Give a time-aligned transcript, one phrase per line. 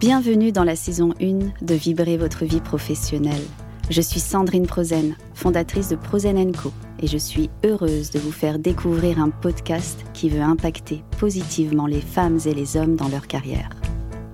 [0.00, 3.42] Bienvenue dans la saison 1 de Vibrer votre vie professionnelle.
[3.90, 6.72] Je suis Sandrine Prozen, fondatrice de Prozen Co.
[7.00, 12.00] Et je suis heureuse de vous faire découvrir un podcast qui veut impacter positivement les
[12.00, 13.68] femmes et les hommes dans leur carrière.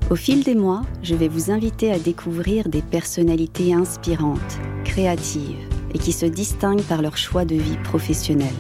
[0.09, 5.99] Au fil des mois, je vais vous inviter à découvrir des personnalités inspirantes, créatives et
[5.99, 8.55] qui se distinguent par leur choix de vie professionnelle.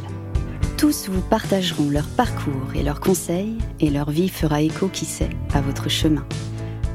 [0.76, 5.30] Tous vous partageront leur parcours et leurs conseils et leur vie fera écho, qui sait,
[5.54, 6.26] à votre chemin.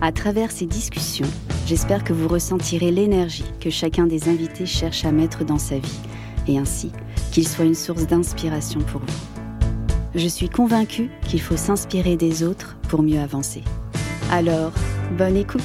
[0.04, 1.30] À travers ces discussions,
[1.68, 6.00] j'espère que vous ressentirez l'énergie que chacun des invités cherche à mettre dans sa vie
[6.48, 6.92] et ainsi
[7.32, 9.42] qu'il soit une source d'inspiration pour vous.
[10.16, 13.64] Je suis convaincue qu'il faut s'inspirer des autres pour mieux avancer.
[14.32, 14.72] Alors,
[15.20, 15.62] bonne écoute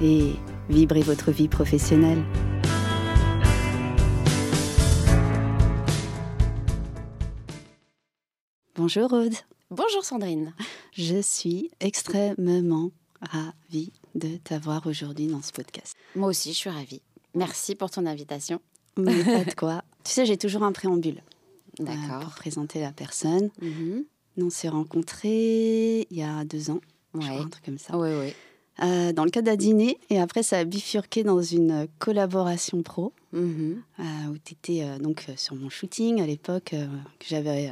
[0.00, 0.34] et
[0.70, 2.22] vibrez votre vie professionnelle.
[8.76, 9.34] Bonjour Aude.
[9.70, 10.54] Bonjour Sandrine.
[10.92, 15.96] Je suis extrêmement ravie de t'avoir aujourd'hui dans ce podcast.
[16.16, 17.00] Moi aussi, je suis ravie.
[17.34, 18.60] Merci pour ton invitation.
[18.98, 19.82] Mais pas de quoi.
[20.04, 21.22] Tu sais, j'ai toujours un préambule.
[21.80, 22.20] euh, D'accord.
[22.20, 23.50] pour présenter la personne.
[23.62, 24.04] Mhm.
[24.38, 26.80] On s'est rencontrés il y a deux ans,
[27.14, 27.26] je Ouais.
[27.28, 27.96] crois, un truc comme ça.
[27.98, 28.32] Oui, oui.
[28.82, 33.12] Euh, dans le cadre d'un dîner, et après ça a bifurqué dans une collaboration pro,
[33.32, 33.82] Mhm.
[34.00, 37.70] euh, où tu étais donc sur mon shooting à l'époque, que j'avais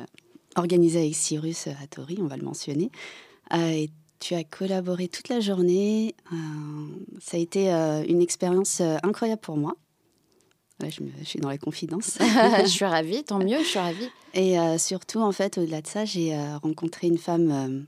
[0.57, 2.91] organisé avec Cyrus à Tori, on va le mentionner.
[3.55, 3.91] Euh, et
[4.21, 6.15] tu as collaboré toute la journée.
[6.33, 6.37] euh,
[7.21, 9.75] ça a été euh, une expérience euh, incroyable pour moi.
[10.81, 12.19] Là, je, me- je suis dans la confidence.
[12.63, 14.09] je suis ravie, tant mieux, je suis ravie.
[14.33, 17.85] Et surtout, en fait, au-delà de ça, j'ai rencontré une femme.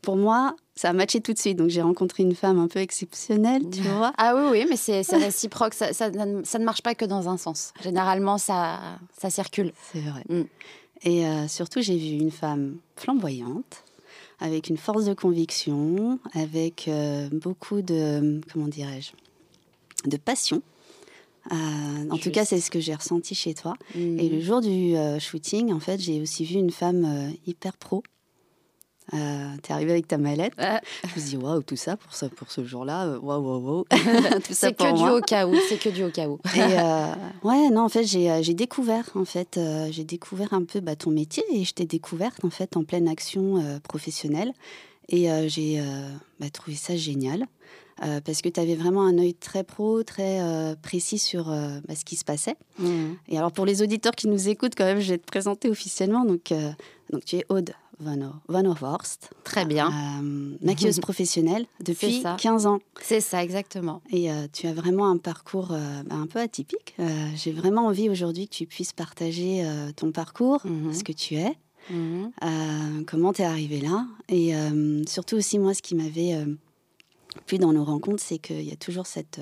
[0.00, 1.58] pour moi, ça a matché tout de suite.
[1.58, 4.12] Donc, j'ai rencontré une femme un peu exceptionnelle, tu vois.
[4.16, 5.74] Ah oui, oui, mais c'est réciproque.
[5.74, 7.72] Ça, ça, ne- ça ne marche pas que dans un sens.
[7.82, 8.80] Généralement, ça,
[9.18, 9.72] ça circule.
[9.92, 10.22] C'est vrai.
[10.30, 10.42] Mm.
[11.02, 13.84] Et surtout, j'ai vu une femme flamboyante,
[14.40, 18.40] avec une force de conviction, avec euh, beaucoup de.
[18.52, 19.12] Comment dirais-je
[20.08, 20.62] De passion.
[21.52, 21.54] Euh,
[22.10, 23.74] en tout cas, c'est ce que j'ai ressenti chez toi.
[23.94, 24.18] Mhm.
[24.18, 28.02] Et le jour du euh, shooting, en fait, j'ai aussi vu une femme hyper pro.
[29.14, 30.52] Euh, T'es arrivée avec ta mallette.
[30.58, 33.42] Ah, Je me suis dit, waouh, tout ça pour, ça, pour ce jour-là, euh, waouh,
[33.42, 33.84] waouh, waouh.
[34.50, 35.54] c'est que du au cas où.
[35.68, 36.38] C'est que du au cas où.
[36.54, 37.12] Et euh,
[37.42, 40.80] ouais, non, en fait, j'ai euh, j'ai découvert, en fait, euh, j'ai découvert un peu
[40.80, 44.52] bah, ton métier et je t'ai découverte, en fait, en pleine action professionnelle.
[45.08, 45.82] Et j'ai
[46.38, 47.46] bah, trouvé ça génial
[48.02, 51.80] euh, parce que tu avais vraiment un œil très pro, très euh, précis sur euh,
[51.86, 52.56] bah, ce qui se passait.
[52.78, 53.16] Mhm.
[53.28, 56.24] Et alors, pour les auditeurs qui nous écoutent, quand même, je vais te présenter officiellement.
[56.24, 56.54] Donc,
[57.10, 59.88] donc tu es Aude Van, O- Van Overhorst, Très bien.
[59.90, 62.36] euh, maquilleuse professionnelle depuis ça.
[62.40, 62.78] 15 ans.
[63.00, 64.00] C'est ça, exactement.
[64.10, 66.94] Et euh, tu as vraiment un parcours euh, un peu atypique.
[66.98, 67.06] Euh,
[67.36, 69.64] J'ai vraiment envie aujourd'hui que tu puisses partager
[69.96, 70.92] ton parcours, Mhm.
[70.94, 71.54] ce que tu es,
[71.90, 72.30] Mhm.
[73.06, 74.06] comment tu es arrivé là.
[74.28, 74.52] Et
[75.06, 76.36] surtout aussi, moi, ce qui m'avait
[77.36, 79.40] euh, plu dans nos rencontres, c'est qu'il y a toujours cette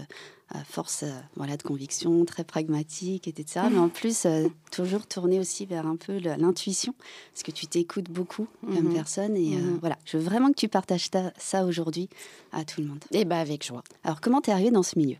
[0.54, 3.66] euh, force euh, voilà, de conviction, très pragmatique, etc.
[3.70, 6.94] Mais en plus, euh, toujours tourner aussi vers un peu l'intuition,
[7.32, 8.92] parce que tu t'écoutes beaucoup comme Mhm.
[8.94, 9.36] personne.
[9.36, 9.78] Et euh, Mhm.
[9.80, 12.08] voilà, je veux vraiment que tu partages ta- ça aujourd'hui
[12.52, 13.04] à tout le monde.
[13.12, 13.82] Eh bien, avec joie.
[14.04, 15.16] Alors, comment tu es arrivée dans ce milieu?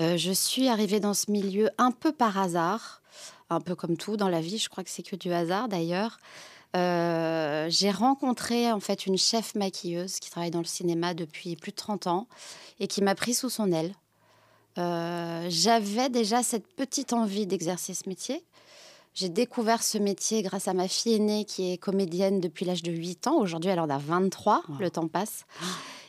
[0.00, 3.00] Euh, je suis arrivée dans ce milieu un peu par hasard,
[3.50, 4.58] un peu comme tout dans la vie.
[4.58, 6.18] Je crois que c'est que du hasard d'ailleurs.
[6.74, 11.70] Euh, j'ai rencontré en fait une chef maquilleuse qui travaille dans le cinéma depuis plus
[11.70, 12.26] de 30 ans
[12.80, 13.94] et qui m'a pris sous son aile.
[14.78, 18.42] Euh, J'avais déjà cette petite envie d'exercer ce métier.
[19.14, 22.90] J'ai découvert ce métier grâce à ma fille aînée qui est comédienne depuis l'âge de
[22.90, 23.36] 8 ans.
[23.36, 24.62] Aujourd'hui, elle en a 23.
[24.68, 24.76] Wow.
[24.78, 25.44] Le temps passe.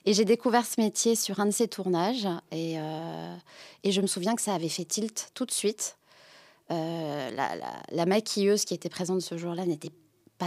[0.06, 2.28] Et j'ai découvert ce métier sur un de ses tournages.
[2.54, 3.36] Et, euh,
[3.84, 5.98] et je me souviens que ça avait fait tilt tout de suite.
[6.72, 9.92] Euh, la, la- la maquilleuse qui était présente ce jour-là n'était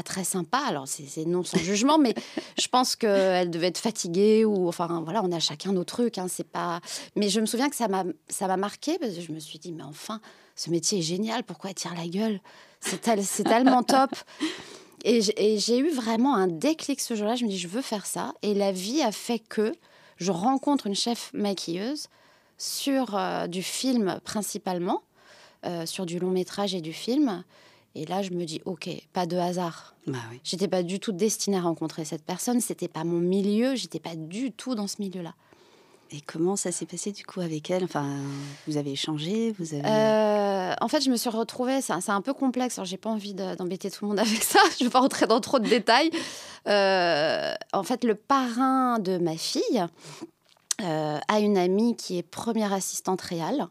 [0.03, 0.59] très sympa.
[0.67, 2.15] Alors, c'est non sans jugement, mais
[2.61, 6.19] je pense qu'elle devait être fatiguée ou enfin voilà, on a chacun nos trucs.
[6.19, 6.81] Hein, c'est pas.
[7.17, 9.83] Mais je me souviens que ça m'a marqué parce que je me suis dit mais
[9.85, 10.21] enfin,
[10.55, 11.45] ce métier est génial.
[11.45, 12.41] Pourquoi elle tire la gueule?
[12.81, 14.11] C'est tel- c'est tellement top.
[15.05, 17.37] Et j'ai et j'ai eu vraiment un déclic ce jour-là.
[17.37, 18.33] Je me dis je veux faire ça.
[18.43, 19.73] Et la vie a fait que
[20.17, 22.09] je rencontre une chef maquilleuse
[22.59, 25.03] sur euh, du film principalement,
[25.67, 27.45] euh, sur du long métrage et du film.
[27.97, 29.95] Et là, je me dis, ok, pas de hasard.
[30.07, 30.39] Bah oui.
[30.45, 32.61] J'étais pas du tout destinée à rencontrer cette personne.
[32.61, 33.75] C'était pas mon milieu.
[33.75, 35.35] J'étais pas du tout dans ce milieu-là.
[36.13, 37.83] Et comment ça s'est passé du coup avec elle?
[37.83, 38.07] Enfin,
[38.69, 39.83] vous avez échangé, vous avez.
[39.87, 41.81] Euh, en fait, je me suis retrouvée.
[41.81, 42.79] C'est un- c'est un peu complexe.
[42.79, 44.61] Alors, j'ai pas envie de- d'embêter tout le monde avec ça.
[44.79, 46.11] Je vais pas rentrer dans trop de détails.
[46.69, 49.85] Euh, en fait, le parrain de ma fille
[50.83, 53.67] euh, a une amie qui est première assistante réelle.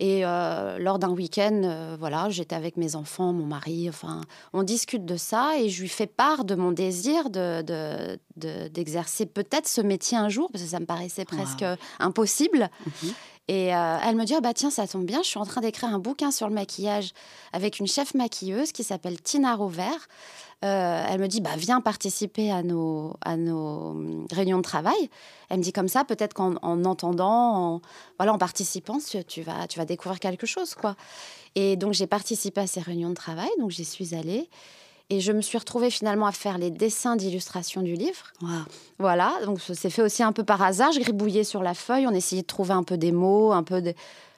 [0.00, 4.22] Et euh, lors d'un week-end, euh, voilà, j'étais avec mes enfants, mon mari, enfin,
[4.54, 8.18] on discute de ça et je lui fais part de mon désir de,
[8.68, 11.64] d'exercer peut-être ce métier un jour, parce que ça me paraissait presque
[11.98, 12.70] impossible.
[12.86, 13.12] Mhm.
[13.50, 15.60] Et euh, elle me dit ah bah tiens ça tombe bien, je suis en train
[15.60, 17.10] d'écrire un bouquin sur le maquillage
[17.52, 20.06] avec une chef maquilleuse qui s'appelle Tina Rovert.
[20.64, 25.10] Euh, elle me dit bah viens participer à nos à nos hum, réunions de travail.
[25.48, 27.80] Elle me dit comme ça peut-être qu'en entendant, en,
[28.20, 30.94] voilà en participant, tu, vas tu vas découvrir quelque chose quoi.
[31.56, 34.48] Et donc j'ai participé à ces réunions de travail, donc j'y suis allée.
[35.10, 38.32] Et je me suis retrouvée finalement à faire les dessins d'illustration du livre.
[38.98, 40.92] Voilà, donc c'est fait aussi un peu par hasard.
[40.92, 43.82] Je gribouillais sur la feuille, on essayait de trouver un peu des mots, un peu
[43.82, 43.92] de...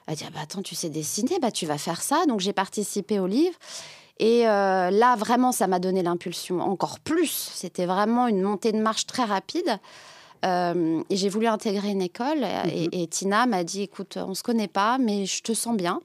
[0.07, 2.25] Elle dit, ah bah, attends, tu sais dessiner, bah, tu vas faire ça.
[2.27, 3.55] Donc j'ai participé au livre.
[4.17, 7.51] Et euh, là, vraiment, ça m'a donné l'impulsion encore plus.
[7.53, 9.79] C'était vraiment une montée de marche très rapide.
[10.43, 12.43] Euh, et j'ai voulu intégrer une école.
[12.43, 12.89] et, mhm.
[12.93, 16.01] et, Tina m'a dit, écoute, on ne se connaît pas, mais je te sens bien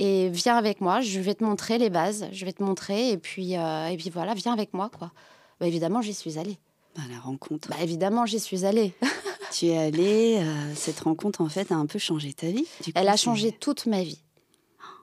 [0.00, 3.18] et viens avec moi, je vais te montrer les bases, je vais te montrer, et
[3.18, 5.12] puis, euh, et puis voilà, viens avec moi, quoi.
[5.60, 6.56] Bah, évidemment, j'y suis allée.
[6.96, 7.68] Bah, la rencontre.
[7.68, 8.94] Bah, évidemment, j'y suis allée.
[9.52, 12.64] tu es allée, euh, cette rencontre, en fait, a un peu changé ta vie.
[12.94, 14.22] Elle a changé toute ma vie.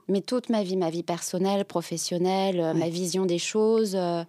[0.07, 3.91] Mais toute ma vie, ma vie personnelle, professionnelle, euh, ma vision des choses.
[3.91, 4.25] ça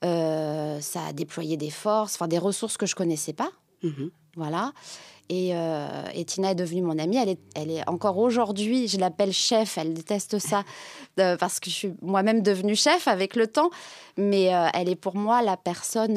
[0.00, 3.50] a déployé des forces, enfin des ressources que je connaissais pas.
[3.82, 4.12] Mhm.
[4.36, 4.72] Voilà.
[5.30, 7.16] Euh, et, Tina est devenue mon amie.
[7.16, 9.78] Elle est, elle est encore aujourd'hui, je l'appelle chef.
[9.78, 10.64] Elle déteste ça
[11.20, 13.70] euh, parce que je suis moi-même devenue chef avec le temps.
[14.16, 16.14] Mais euh, elle est pour moi la personne.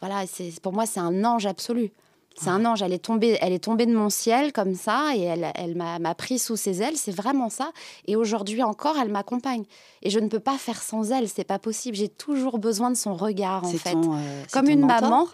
[0.00, 1.92] voilà, c'est pour moi c'est un ange absolu.
[2.40, 2.82] C'est un ange.
[2.82, 6.14] Elle est tombée, elle est tombée de mon ciel comme ça et elle, elle m'a
[6.14, 6.96] pris sous ses ailes.
[6.96, 7.72] C'est vraiment ça.
[8.06, 9.64] Et aujourd'hui encore, elle m'accompagne.
[10.02, 11.28] Et je ne peux pas faire sans elle.
[11.28, 11.96] C'est pas possible.
[11.96, 15.28] J'ai toujours besoin de son regard en fait, euh, comme une maman,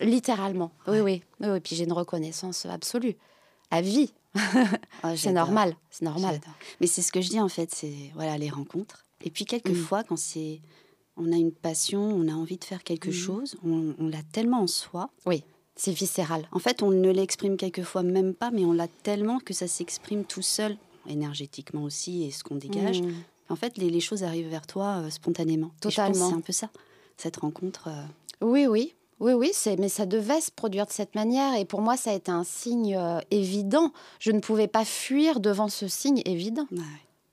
[0.00, 0.72] littéralement.
[0.86, 3.16] Oui, oui, oui, Puis j'ai une reconnaissance absolue,
[3.70, 4.12] à vie.
[5.02, 6.40] Ah, c'est normal, c'est normal.
[6.80, 7.72] Mais c'est ce que je dis en fait.
[7.74, 9.04] C'est voilà les rencontres.
[9.22, 10.04] Et puis quelquefois, mm.
[10.08, 10.60] quand c'est
[11.16, 13.12] on a une passion, on a envie de faire quelque mm.
[13.12, 15.10] chose, on, on l'a tellement en soi.
[15.26, 15.44] Oui
[15.80, 16.46] c'est viscéral.
[16.52, 20.24] En fait, on ne l'exprime quelquefois même pas, mais on l'a tellement que ça s'exprime
[20.24, 20.76] tout seul,
[21.08, 23.00] énergétiquement aussi, et ce qu'on dégage.
[23.00, 23.14] Mmh.
[23.48, 25.70] En fait, les, choses arrivent vers toi euh, spontanément.
[25.80, 26.28] Totalement.
[26.28, 26.68] C'est un peu ça,
[27.16, 27.88] cette rencontre.
[27.88, 28.04] Euh.
[28.42, 28.94] Oui, oui.
[29.20, 31.54] Oui, oui, mais ça devait se produire de cette manière.
[31.58, 33.90] Et pour moi, ça a été un signe euh, évident.
[34.18, 36.66] Je ne pouvais pas fuir devant ce signe évident.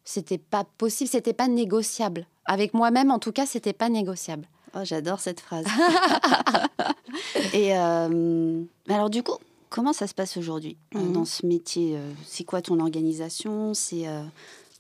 [0.05, 2.25] C'était pas possible, c'était pas négociable.
[2.45, 4.47] Avec moi-même, en tout cas, c'était pas négociable.
[4.77, 5.65] Oh, j'adore cette phrase.
[7.53, 9.38] Et euh, alors du coup,
[9.69, 11.13] comment ça se passe aujourd'hui euh, mhm.
[11.13, 14.06] dans ce métier euh, C'est quoi ton organisation C'est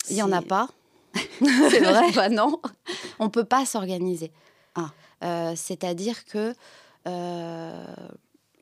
[0.09, 0.69] il y en a pas?
[1.39, 2.11] c'est vrai.
[2.13, 2.61] bah non,
[3.19, 4.31] on peut pas s'organiser.
[4.75, 5.55] Ah.
[5.55, 6.53] C'est-à-dire que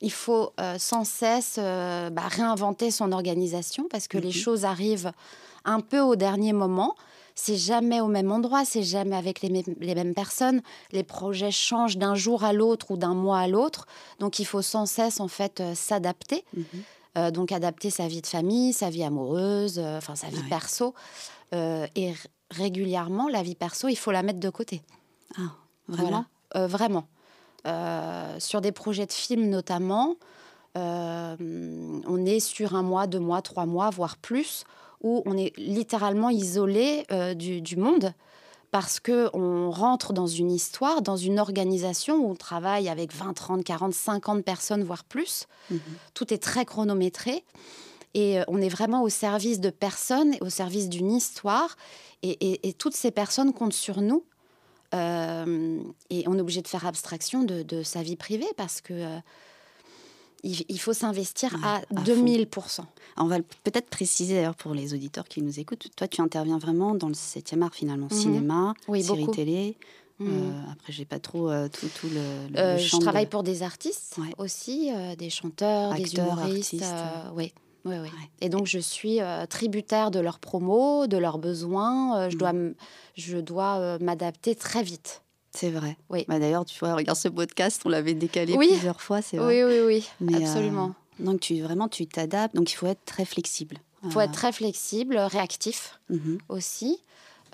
[0.00, 4.32] il faut sans cesse bah, réinventer son organisation parce que les mhm.
[4.32, 5.12] choses arrivent
[5.64, 6.94] un peu au dernier moment
[7.38, 9.50] c'est jamais au même endroit, c'est jamais avec les,
[9.94, 10.62] mêmes personnes.
[10.90, 13.86] Les projets changent d'un jour à l'autre ou d'un mois à l'autre.
[14.18, 16.44] Donc il faut sans cesse en fait euh, s'adapter.
[16.56, 16.64] Mhm.
[17.18, 20.94] Euh, donc adapter sa vie de famille, sa vie amoureuse, euh, enfin sa vie perso.
[21.52, 22.14] et
[22.50, 24.82] régulièrement, la vie perso, il faut la mettre de côté.
[25.36, 25.52] Ah,
[25.88, 26.24] vraiment?
[26.54, 27.06] Vraiment.
[28.38, 30.16] sur des projets de films notamment,
[30.74, 34.64] on est sur un mois, deux mois, trois mois, voire plus
[35.06, 38.12] où on est littéralement isolé euh, du, monde
[38.72, 43.32] parce que on rentre dans une histoire, dans une organisation où on travaille avec 20,
[43.32, 45.46] 30, 40, 50 personnes, voire plus.
[45.70, 45.80] Mhm.
[46.14, 47.44] Tout est très chronométré.
[48.14, 51.76] Et euh, on est vraiment au service de personnes, au service d'une histoire.
[52.24, 54.24] Et, toutes ces personnes comptent sur nous.
[54.92, 55.78] Euh,
[56.10, 59.20] et on est obligé de faire abstraction de, sa vie privée parce que
[60.46, 62.80] il, faut s'investir à, 2000%.
[63.16, 66.94] On va peut-être préciser d'ailleurs pour les auditeurs qui nous écoutent, toi tu interviens vraiment
[66.94, 68.18] dans le 7e art finalement, mhm.
[68.18, 69.76] cinéma, série télé.
[70.18, 70.28] Mhm.
[70.28, 74.18] Euh, après, j'ai pas trop euh, tout, tout, le, euh, Je travaille pour des artistes
[74.38, 76.84] aussi, des chanteurs, des humoristes.
[77.34, 77.52] oui.
[77.84, 78.08] Oui, oui.
[78.40, 82.28] Et donc, je suis tributaire de leurs promos, de leurs besoins.
[82.28, 82.38] je mhm.
[82.38, 82.52] dois,
[83.14, 85.22] je dois m'adapter très vite.
[85.56, 85.96] C'est vrai.
[86.10, 86.24] Oui.
[86.28, 89.64] Bah, D'ailleurs, tu vois, regarde ce podcast, on l'avait décalé plusieurs fois, c'est vrai.
[89.64, 90.94] Oui, oui, oui, euh, absolument.
[91.18, 93.78] donc, tu, vraiment, tu t'adaptes, donc il faut être très flexible.
[94.04, 96.38] Il faut être très flexible, réactif mhm.
[96.48, 97.00] aussi.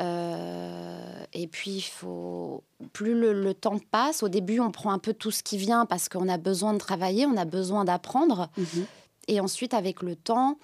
[0.01, 4.23] Euh, et puis, il faut plus le, temps passe.
[4.23, 6.79] Au début, on prend un peu tout ce qui vient parce qu'on a besoin de
[6.79, 8.51] travailler, on a besoin d'apprendre.
[8.59, 8.87] Mhm.
[9.29, 10.59] Et ensuite, avec le temps,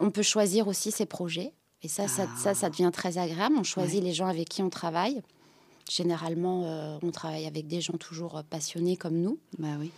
[0.00, 1.52] on peut choisir aussi ses projets.
[1.82, 3.54] Et ça, ça, ça, ça, devient très agréable.
[3.56, 5.22] On choisit les gens avec qui on travaille.
[5.90, 9.38] Généralement, euh, on travaille avec des gens toujours euh, passionnés comme nous.
[9.58, 9.90] Bah oui.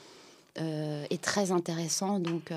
[0.60, 2.18] Euh, et très intéressants.
[2.18, 2.52] Donc,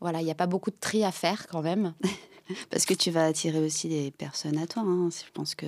[0.00, 1.92] Voilà, il n'y a pas beaucoup de tri à faire quand même.
[2.70, 4.82] Parce que tu vas attirer aussi des personnes à toi.
[4.86, 5.10] hein.
[5.10, 5.66] Je pense que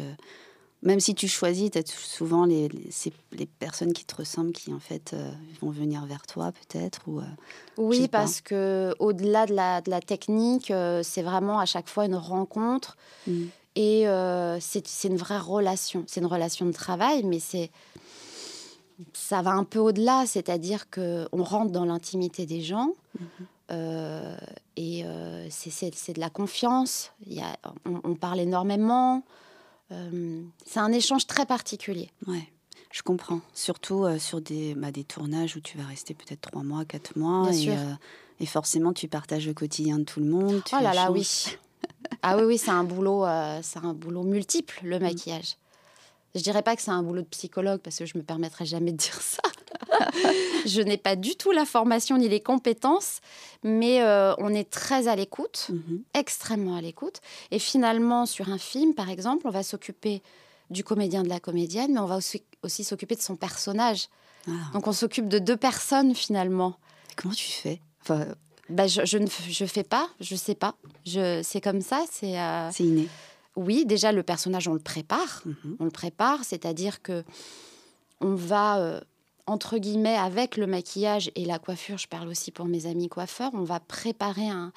[0.83, 4.52] même si tu choisis, tu as souvent les, les, c'est les personnes qui te ressemblent
[4.52, 5.30] qui, en fait, euh,
[5.61, 7.02] vont venir vers toi, peut-être.
[7.07, 7.25] Ou, euh,
[7.76, 8.21] Oui, sais pas.
[8.21, 12.14] parce que au-delà de la, de la technique, euh, c'est vraiment à chaque fois une
[12.16, 13.45] rencontre mm.
[13.76, 16.04] Et euh, c'est une vraie relation.
[16.06, 17.70] C'est une relation de travail, mais c'est
[19.14, 22.92] ça va un peu au-delà, c'est-à-dire que on rentre dans l'intimité des gens.
[23.18, 23.26] Mhm.
[23.72, 24.36] euh,
[24.76, 27.12] et euh, c'est- de la confiance.
[27.26, 29.22] Il y a, on, on parle énormément.
[30.66, 32.10] C'est un échange très particulier.
[32.28, 32.48] Ouais,
[32.92, 33.40] je comprends.
[33.54, 37.16] Surtout euh, sur des, bah, des tournages où tu vas rester peut-être trois mois, quatre
[37.16, 37.50] mois.
[37.50, 37.72] Bien et, sûr.
[37.76, 37.92] euh,
[38.38, 40.62] et forcément, tu partages le quotidien de tout le monde.
[40.64, 41.26] tu Oh là là, oui.
[42.22, 45.56] Ah oui, oui, c'est un boulot, euh, c'est un boulot multiple, le maquillage.
[46.34, 48.92] Je dirais pas que c'est un boulot de psychologue parce que je me permettrai jamais
[48.92, 49.40] de dire ça.
[50.66, 53.20] je n'ai pas du tout la formation ni les compétences,
[53.62, 56.02] mais euh, on est très à l'écoute, Mhm.
[56.14, 57.20] extrêmement à l'écoute.
[57.50, 60.22] Et finalement, sur un film, par exemple, on va s'occuper
[60.70, 64.08] du comédien, de la comédienne, mais on va aussi, aussi s'occuper de son personnage.
[64.46, 66.75] Ah, Donc on s'occupe de deux personnes finalement.
[67.16, 67.80] comment tu fais?
[68.02, 68.26] Enfin,
[68.70, 70.74] Bah, je, je ne je fais pas, je sais pas.
[71.06, 72.04] Je, c'est comme ça.
[72.10, 73.08] C'est euh, C'est inné.
[73.56, 75.42] oui, déjà le personnage, on le prépare.
[75.44, 75.76] Mhm.
[75.80, 77.24] On le prépare, c'est-à-dire que
[78.20, 79.00] on va euh,
[79.46, 81.98] entre guillemets avec le maquillage et la coiffure.
[81.98, 83.50] Je parle aussi pour mes amis coiffeurs.
[83.54, 84.72] On va préparer un,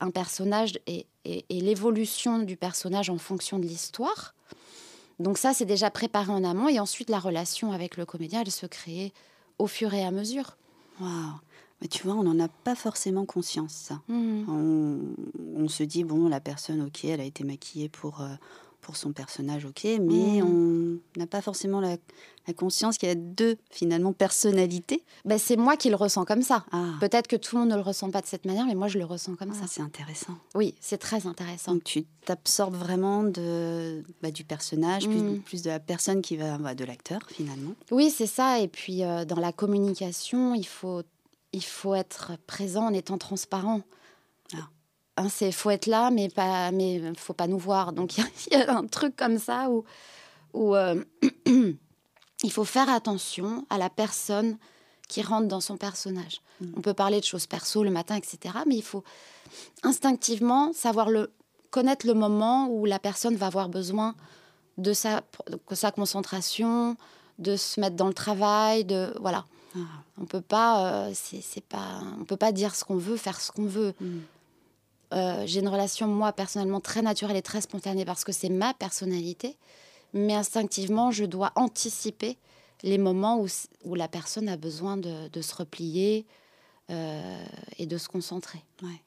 [0.00, 4.34] un personnage et, et- et l'évolution du personnage en fonction de l'histoire.
[5.18, 8.50] Donc ça, c'est déjà préparé en amont et ensuite la relation avec le comédien, elle
[8.50, 9.12] se crée
[9.58, 10.56] au fur et à mesure.
[11.00, 11.10] Waouh.
[11.82, 14.00] Mais tu vois, on n'en a pas forcément conscience, ça.
[14.08, 14.46] Mhm.
[14.48, 18.28] On, on se dit, bon, la personne, ok, elle a été maquillée pour, euh,
[18.80, 21.00] pour son personnage, ok, mais Mhm.
[21.16, 21.96] on n'a pas forcément la,
[22.46, 25.02] la conscience qu'il y a deux, finalement, personnalités.
[25.24, 26.64] Ben, c'est moi qui le ressens comme ça.
[26.72, 28.86] Ah, Peut-être que tout le monde ne le ressent pas de cette manière, mais moi
[28.88, 29.66] je le ressens comme ah, ça.
[29.68, 30.34] c'est intéressant.
[30.54, 31.72] Oui, c'est très intéressant.
[31.74, 35.40] Donc tu t'absorbes vraiment de, bah, du personnage, plus, Mm.
[35.40, 37.72] plus de la personne qui va, bah, de l'acteur, finalement.
[37.90, 38.60] Oui, c'est ça.
[38.60, 41.02] Et puis euh, dans la communication, il faut,
[41.56, 43.80] il faut être présent en étant transparent.
[44.52, 44.68] Ah.
[45.16, 47.94] Hein, c'est faut être là, mais pas, mais faut pas nous voir.
[47.94, 49.84] Donc il y a- il y, a un truc comme ça où,
[50.52, 51.02] où euh,
[52.42, 54.58] il faut faire attention à la personne
[55.08, 56.42] qui rentre dans son personnage.
[56.60, 56.66] Mm.
[56.76, 58.54] On peut parler de choses perso le matin, etc.
[58.66, 59.02] Mais il faut
[59.82, 61.32] instinctivement savoir le
[61.70, 64.14] connaître le moment où la personne va avoir besoin
[64.76, 66.98] de sa, de sa concentration,
[67.38, 69.46] de se mettre dans le travail, de voilà.
[69.76, 69.80] Ah.
[70.20, 73.52] On peut pas, euh, c'est pas, on peut pas dire ce qu'on veut, faire ce
[73.52, 73.94] qu'on veut.
[74.00, 74.18] Mm.
[75.14, 78.74] Euh, J'ai une relation moi personnellement très naturelle et très spontanée parce que c'est ma
[78.74, 79.56] personnalité,
[80.14, 82.36] mais instinctivement je dois anticiper
[82.82, 83.46] les moments où,
[83.84, 86.26] où la personne a besoin de, de se replier
[86.90, 87.44] euh,
[87.78, 88.62] et de se concentrer.
[88.82, 89.02] Ouais.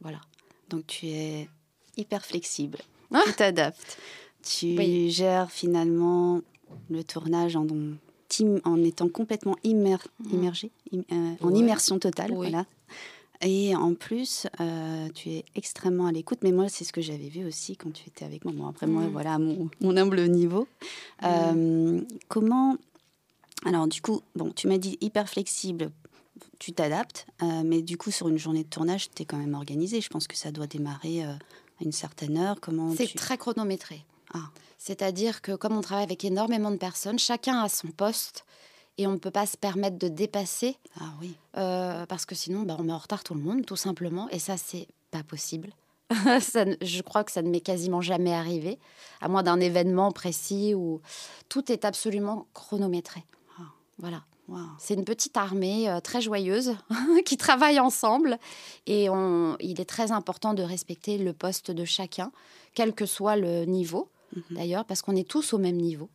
[0.00, 0.20] Voilà.
[0.68, 1.48] Donc tu es
[1.96, 2.78] hyper flexible,
[3.12, 3.22] Ah.
[3.24, 3.98] tu t'adaptes.
[4.42, 5.10] Tu Oui.
[5.10, 6.40] gères finalement
[6.88, 7.66] le tournage en,
[8.64, 9.96] en étant complètement immer-
[10.32, 12.30] immergé, im- euh, en immersion totale.
[12.32, 12.48] Oui.
[12.50, 12.66] Voilà.
[13.42, 16.40] Et en plus, euh, tu es extrêmement à l'écoute.
[16.42, 18.52] Mais moi, c'est ce que j'avais vu aussi quand tu étais avec moi.
[18.54, 19.08] Bon, après, moi, Mm.
[19.12, 20.68] voilà, mon, mon humble niveau.
[21.24, 22.76] Euh, comment.
[23.64, 25.90] Alors, du coup, bon, tu m'as dit hyper flexible,
[26.58, 27.26] tu t'adaptes.
[27.42, 30.00] euh, mais du coup, sur une journée de tournage, tu es quand même organisé.
[30.02, 31.38] Je pense que ça doit démarrer à
[31.82, 32.58] une certaine heure.
[32.60, 33.16] Comment C'est tu...
[33.16, 34.04] très chronométré.
[34.34, 34.50] Ah.
[34.78, 38.44] C'est-à-dire que comme on travaille avec énormément de personnes, chacun a son poste
[38.98, 41.34] et on ne peut pas se permettre de dépasser Ah oui.
[41.56, 44.38] euh, parce que sinon bah, on met en retard tout le monde tout simplement et
[44.38, 45.70] ça c'est pas possible.
[46.40, 48.80] Ça je crois que ça ne m'est quasiment jamais arrivé,
[49.20, 51.00] à moins d'un événement précis où
[51.48, 53.24] tout est absolument chronométré.
[53.58, 53.62] Ah.
[53.98, 54.24] Voilà.
[54.78, 56.74] C'est une petite armée euh, très joyeuse
[57.24, 58.38] qui travaille ensemble
[58.86, 62.32] et on, il est très important de respecter le poste de chacun,
[62.74, 64.42] quel que soit le niveau Mhm.
[64.50, 66.08] d'ailleurs, parce qu'on est tous au même niveau,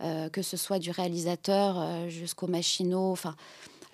[0.00, 3.34] Euh, que ce soit du réalisateur euh, jusqu'au machinot, enfin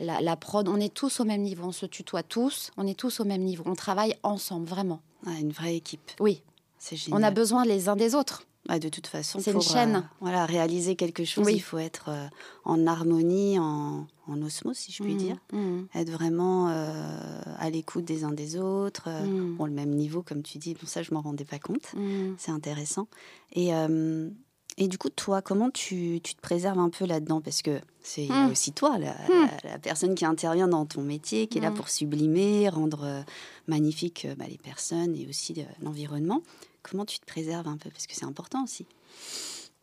[0.01, 2.99] la, la prod, on est tous au même niveau, on se tutoie tous, on est
[2.99, 5.01] tous au même niveau, on travaille ensemble vraiment.
[5.27, 6.11] Ah, une vraie équipe.
[6.21, 6.43] Oui,
[6.79, 7.19] C'est génial.
[7.19, 8.43] on a besoin les uns des autres.
[8.69, 9.97] Ah, de toute façon, C'est une pour, chaîne.
[9.97, 11.55] euh, voilà, réaliser quelque chose, Oui.
[11.57, 12.27] il faut être euh,
[12.65, 15.37] en harmonie, en, en osmose, si je puis Mhm, dire.
[15.53, 19.05] mhm, Être vraiment euh, à l'écoute des uns des autres.
[19.09, 19.27] euh,
[19.59, 20.73] Bon, le même niveau, comme tu dis.
[20.75, 21.95] Bon, ça, je m'en rendais pas compte.
[21.95, 22.35] mhm.
[22.39, 23.07] C'est intéressant.
[23.53, 24.31] Et, euh,
[24.79, 27.41] et du coup, toi, comment tu, tu te préserves un peu là-dedans?
[27.43, 31.59] Parce que c'est aussi toi, la, la- la personne qui intervient dans ton métier, qui
[31.59, 33.23] est là pour sublimer, rendre euh,
[33.69, 36.43] magnifique euh, bah, les personnes et aussi euh, l'environnement.
[36.89, 38.87] Comment tu te préserves un peu Parce que c'est important aussi.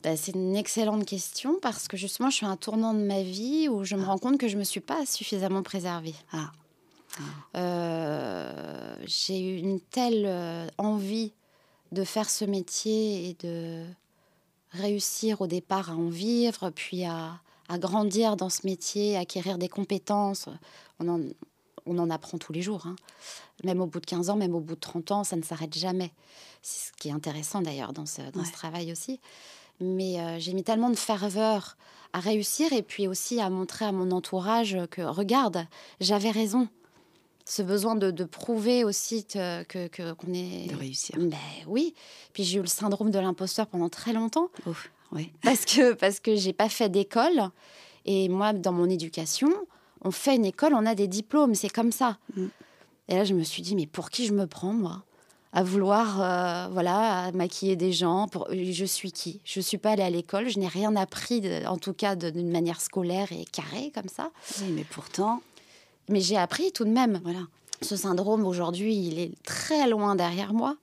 [0.04, 3.22] Bah, c'est une excellente question parce que justement, je suis à un tournant de ma
[3.22, 6.16] vie où je me rends compte que je ne me suis pas suffisamment préservée.
[6.32, 6.52] Ah,
[7.58, 11.34] Euh, j'ai eu une telle euh, envie
[11.92, 13.84] de faire ce métier et de
[14.72, 19.68] réussir au départ à en vivre, puis à, à grandir dans ce métier, acquérir des
[19.68, 20.48] compétences.
[21.00, 21.20] On en,
[21.86, 22.86] on en apprend tous les jours.
[22.88, 22.96] hein.
[23.64, 25.78] Même au bout de 15 ans, même au bout de 30 ans, ça ne s'arrête
[25.78, 26.12] jamais.
[26.62, 28.54] C'est ce qui est intéressant d'ailleurs dans ce, dans ce Ouais.
[28.54, 29.20] travail aussi.
[29.80, 31.76] Mais euh, j'ai mis tellement de ferveur
[32.14, 35.66] à réussir et puis aussi à montrer à mon entourage que, regarde,
[36.00, 36.68] j'avais raison.
[37.46, 40.68] Ce besoin de, de prouver aussi te- que qu'on est...
[40.72, 41.16] De réussir.
[41.20, 41.96] Ben oui.
[42.34, 45.32] Puis j'ai eu le syndrome de l'imposteur pendant très longtemps Ouf, ouais.
[45.42, 47.50] parce que parce que j'ai pas fait d'école
[48.06, 49.50] et moi dans mon éducation
[50.04, 52.46] on fait une école on a des diplômes c'est comme ça Mm.
[53.10, 55.04] et là je me suis dit mais pour qui je me prends moi
[55.54, 59.42] à vouloir euh, voilà à maquiller des gens pour je suis qui?
[59.44, 62.50] Je suis pas allée à l'école je n'ai rien appris de- en tout cas d'une
[62.52, 64.32] manière scolaire et carrée comme ça
[64.62, 65.42] Oui, mais pourtant,
[66.10, 67.42] mais j'ai appris tout de même voilà.
[67.82, 70.78] ce syndrome aujourd'hui, il est très loin derrière moi.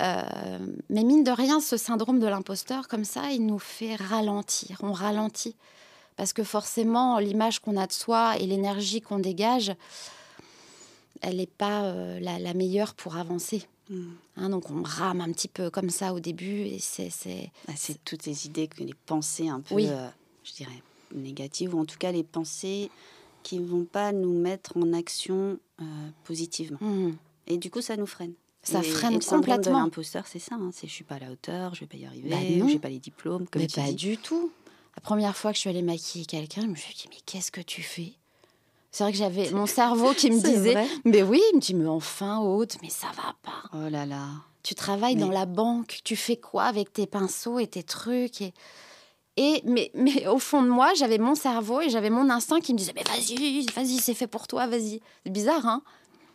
[0.00, 0.22] Euh,
[0.90, 4.78] mais mine de rien, ce syndrome de l'imposteur, comme ça, il nous fait ralentir.
[4.84, 5.56] On ralentit.
[6.18, 9.72] Parce que forcément, l'image qu'on a de soi et l'énergie qu'on dégage,
[11.22, 13.62] elle n'est pas euh, la, la meilleure pour avancer.
[13.88, 14.04] Mm.
[14.36, 16.62] Hein, donc on rame un petit peu comme ça au début.
[16.62, 19.86] Et c'est, c'est- Bah, c'est toutes les idées, que les pensées un peu, Oui.
[19.88, 20.08] euh,
[20.42, 20.82] je dirais,
[21.14, 22.90] négatives, ou en tout cas les pensées
[23.44, 25.84] qui ne vont pas nous mettre en action euh,
[26.24, 26.78] positivement.
[26.80, 27.12] Hmm.
[27.46, 28.32] Et du coup, ça nous freine.
[28.64, 29.78] Ça Et- freine et complètement.
[29.78, 30.56] l'imposteur, c'est ça.
[30.56, 32.78] hein, c'est je suis pas à la hauteur, je vais pas y arriver, Bah j'ai
[32.80, 33.94] pas les diplômes, comme Mais tu pas dis.
[33.94, 34.50] du tout.
[34.98, 37.52] La première fois que je suis allée maquiller quelqu'un, je me suis dit, mais qu'est-ce
[37.52, 38.14] que tu fais?
[38.90, 40.74] C'est vrai que j'avais mon cerveau qui me disait,
[41.04, 43.62] mais oui, il me dit, mais enfin, haute, mais ça va pas.
[43.74, 44.26] Oh là là.
[44.64, 48.52] Tu travailles dans la banque, tu fais quoi avec tes pinceaux et tes trucs et...
[49.36, 52.72] Et, mais, mais au fond de moi, j'avais mon cerveau et j'avais mon instinct qui
[52.72, 55.00] me disait Mais vas-y, vas-y, c'est fait pour toi, vas-y.
[55.22, 55.82] C'est bizarre, hein?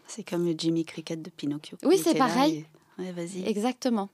[0.08, 1.78] C'est comme le Jimmy Cricket de Pinocchio.
[1.84, 2.66] Oui, c'est pareil.
[2.98, 3.44] et- Ouais, vas-y.
[3.46, 4.08] Exactement.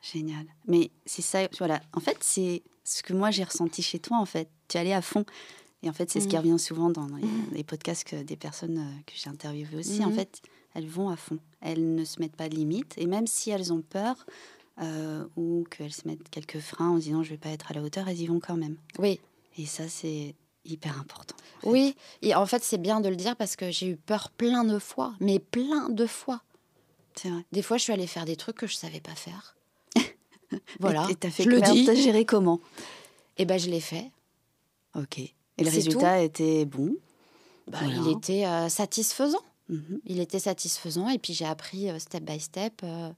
[0.00, 0.46] Génial.
[0.66, 1.82] Mais c'est ça, voilà.
[1.92, 4.48] En fait, c'est ce que moi j'ai ressenti chez toi, en fait.
[4.68, 5.24] Tu allais à fond.
[5.82, 6.42] Et en fait, c'est ce qui Mhm.
[6.42, 10.04] revient souvent dans les, les podcasts que des personnes euh, que j'ai interviewées aussi.
[10.04, 10.14] En Mhm.
[10.14, 10.42] fait,
[10.74, 11.38] elles vont à fond.
[11.62, 12.94] Elles ne se mettent pas de limites.
[12.98, 14.26] Et même si elles ont peur
[14.82, 17.74] euh, ou qu'elles se mettent quelques freins en se disant je vais pas être à
[17.74, 18.76] la hauteur, elles y vont quand même.
[18.98, 19.20] Oui,
[19.58, 20.34] Et ça, c'est
[20.66, 21.34] hyper important.
[21.56, 21.68] en fait.
[21.70, 21.96] oui.
[22.22, 24.78] Et en fait, c'est bien de le dire parce que j'ai eu peur plein de
[24.78, 26.42] fois, mais plein de fois.
[27.14, 27.44] C'est vrai.
[27.52, 29.56] Des fois, je suis allée faire des trucs que je savais pas faire.
[30.80, 31.06] Voilà.
[31.10, 31.84] Et t'as fait je le dis.
[31.84, 32.60] T'as géré comment
[33.38, 34.10] Et ben, je l'ai fait.
[34.96, 35.18] Ok.
[35.18, 36.96] Et le résultat était bon.
[37.68, 38.00] Bah, Voilà.
[38.02, 39.42] Il était euh, satisfaisant.
[39.68, 40.00] Mhm.
[40.06, 41.08] Il était satisfaisant.
[41.08, 42.80] Et puis, j'ai appris euh, step by step.
[42.82, 43.10] euh,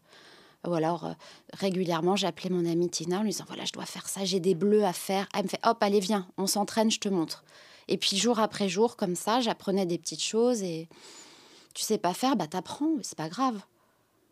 [0.67, 1.15] ou alors,
[1.55, 4.55] régulièrement, j'appelais mon amie Tina en lui disant Voilà, je dois faire ça, j'ai des
[4.55, 5.29] bleus à faire.
[5.35, 7.43] Elle me fait Hop, allez, viens, on s'entraîne, je te montre.
[7.89, 10.63] Et puis, jour après jour, comme ça, j'apprenais des petites choses.
[10.63, 10.89] Et
[11.75, 13.59] tu sais pas faire, bah, t'apprends, c'est pas grave.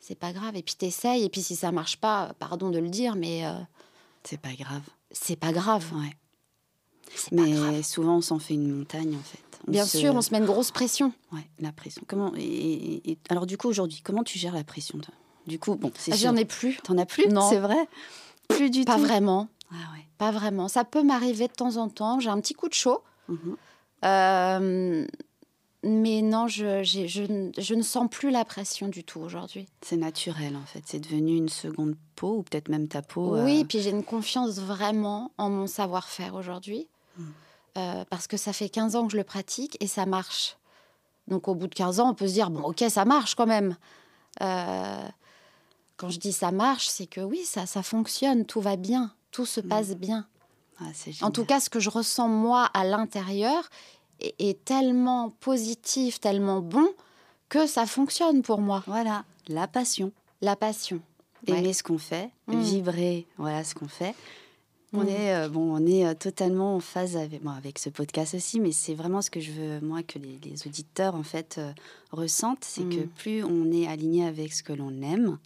[0.01, 0.57] C'est pas grave.
[0.57, 1.23] Et puis, t'essayes.
[1.25, 3.53] Et puis, si ça marche pas, pardon de le dire, mais euh,
[4.25, 4.83] C'est pas grave.
[5.13, 5.85] c'est pas grave.
[5.95, 6.17] Ouais.
[7.37, 7.73] Pas grave.
[7.73, 9.39] Mais souvent, on s'en fait une montagne, en fait.
[9.69, 11.13] On Bien se- sûr, on se met une grosse pression.
[11.33, 12.03] Ouais, la pression.
[12.09, 15.13] Comment et, et- et- alors du coup aujourd'hui, comment tu gères la pression toi?
[15.47, 16.17] Du coup, bon, c'est Ah.
[16.17, 16.79] J'en ai plus.
[16.83, 17.29] T'en as plus?
[17.29, 17.47] Non.
[17.51, 17.77] C'est vrai?
[18.49, 19.03] Plus du Pas tout?
[19.03, 19.49] vraiment.
[19.71, 20.07] Ah ouais.
[20.17, 20.69] Pas vraiment.
[20.69, 22.21] Ça peut m'arriver de temps en temps.
[22.21, 23.03] J'ai un petit coup de chaud.
[23.29, 23.57] Mhm.
[24.05, 25.07] Euh,
[25.83, 29.67] mais non, je, je, ne- je ne sens plus la pression du tout aujourd'hui.
[29.83, 30.83] C'est naturel en fait.
[30.87, 33.37] C'est devenu une seconde peau ou peut-être même ta peau.
[33.37, 36.87] Oui, euh, puis j'ai une confiance vraiment en mon savoir-faire aujourd'hui.
[37.17, 37.25] Mm.
[37.79, 40.57] Euh, parce que ça fait 15 ans que je le pratique et ça marche.
[41.29, 43.47] Donc au bout de 15 ans, on peut se dire, bon, ok, ça marche quand
[43.47, 43.77] même.
[44.43, 45.09] Euh,
[45.97, 49.47] quand je dis ça marche, c'est que oui, ça, ça fonctionne, tout va bien, tout
[49.47, 50.27] se passe bien.
[50.81, 50.85] ah,
[51.23, 53.69] En tout cas, ce que je ressens moi à l'intérieur
[54.21, 56.89] est, est tellement positif, tellement bon
[57.49, 58.83] que ça fonctionne pour moi.
[58.87, 61.01] voilà, la passion, La passion.
[61.47, 61.73] aimer Ouais.
[61.73, 62.61] ce qu'on fait, Mm.
[62.61, 64.15] vibrer, voilà ce qu'on fait.
[64.93, 65.09] On Mm.
[65.09, 68.59] est euh, bon, on est euh, totalement en phase avec, bon, avec ce podcast aussi,
[68.61, 71.73] mais c'est vraiment ce que je veux moi que les, les auditeurs en fait euh,
[72.13, 73.09] ressentent, c'est que Mm.
[73.09, 75.39] plus on est aligné avec ce que l'on aime,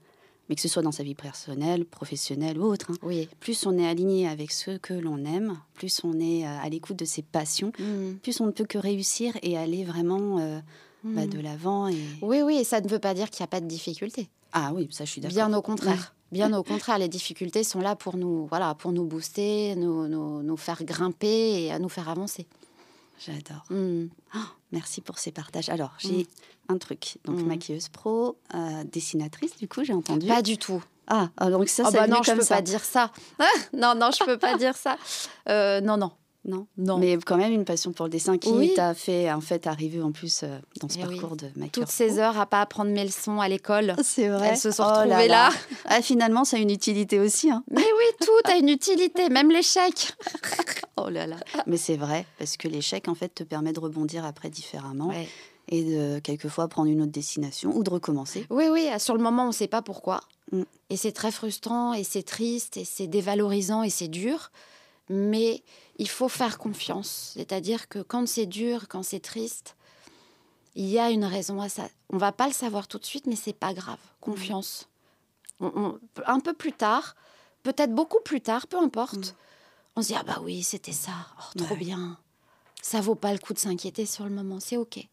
[0.48, 3.28] mais que ce soit dans sa vie personnelle, professionnelle ou autre, hein, Oui.
[3.40, 6.96] plus on est aligné avec ce que l'on aime, plus on est euh, à l'écoute
[6.98, 8.14] de ses passions, Mm.
[8.22, 10.60] plus on ne peut que réussir et aller vraiment euh,
[11.04, 11.30] bah, Mm.
[11.30, 11.88] de l'avant.
[11.88, 11.96] Et...
[12.22, 14.28] Oui, oui, et ça ne veut pas dire qu'il n'y a pas de difficultés.
[14.52, 15.34] Ah oui, ça je suis d'accord.
[15.34, 16.14] Bien au contraire.
[16.32, 20.42] Bien au contraire, les difficultés sont là pour nous, voilà, pour nous booster, nous, nous,
[20.42, 22.46] nous faire grimper et à nous faire avancer.
[23.24, 23.64] J'adore.
[23.70, 24.06] Mm.
[24.34, 25.68] Ah, merci pour ces partages.
[25.68, 26.26] Alors, j'ai
[26.68, 27.16] un truc.
[27.24, 27.46] Donc, Mm.
[27.46, 30.26] maquilleuse pro, euh, dessinatrice, du coup, j'ai entendu.
[30.26, 30.82] Pas du tout.
[31.06, 32.56] Ah, ah, donc ça, Oh ça bah non, je peux ça.
[32.56, 33.10] pas dire ça.
[33.38, 34.96] Ah, non, non, je peux pas dire ça.
[35.48, 36.12] Euh, non, non.
[36.46, 36.66] Non.
[36.76, 36.98] Non.
[36.98, 38.72] Mais quand même une passion pour le dessin qui Oui.
[38.74, 41.18] t'a fait en fait arriver en plus euh, dans ce Eh oui.
[41.18, 41.70] parcours de maquilleur.
[41.72, 43.94] Toutes ces heures à pas apprendre mes leçons à l'école.
[44.02, 44.48] C'est vrai.
[44.52, 45.50] Elles se sont Oh là retrouvées là.
[45.86, 47.50] Ah, finalement, ça a une utilité aussi.
[47.50, 47.64] hein.
[47.70, 50.12] Mais oui, tout a une utilité, même l'échec.
[50.96, 51.36] Oh là là.
[51.66, 55.26] Mais c'est vrai, parce que l'échec, en fait, te permet de rebondir après différemment Ouais.
[55.68, 58.46] et de quelquefois prendre une autre destination ou de recommencer.
[58.48, 60.20] Oui, oui, sur le moment, on ne sait pas pourquoi.
[60.52, 60.62] Mm.
[60.90, 64.52] Et c'est très frustrant, et c'est triste, et c'est dévalorisant, et c'est dur.
[65.10, 65.62] Mais
[65.98, 67.32] il faut faire confiance.
[67.36, 69.76] C'est-à-dire que quand c'est dur, quand c'est triste,
[70.74, 71.88] il y a une raison à ça.
[72.10, 73.98] On va pas le savoir tout de suite, mais c'est pas grave.
[74.20, 74.88] Confiance.
[75.60, 77.14] On- on- un peu plus tard,
[77.62, 79.36] peut-être beaucoup plus tard, peu importe.
[79.96, 81.12] On se dit, ah bah oui, c'était ça.
[81.38, 81.80] Oh, trop Ouais.
[81.80, 82.18] bien.
[82.82, 84.58] Ça vaut pas le coup de s'inquiéter sur le moment.
[84.60, 85.06] C'est OK.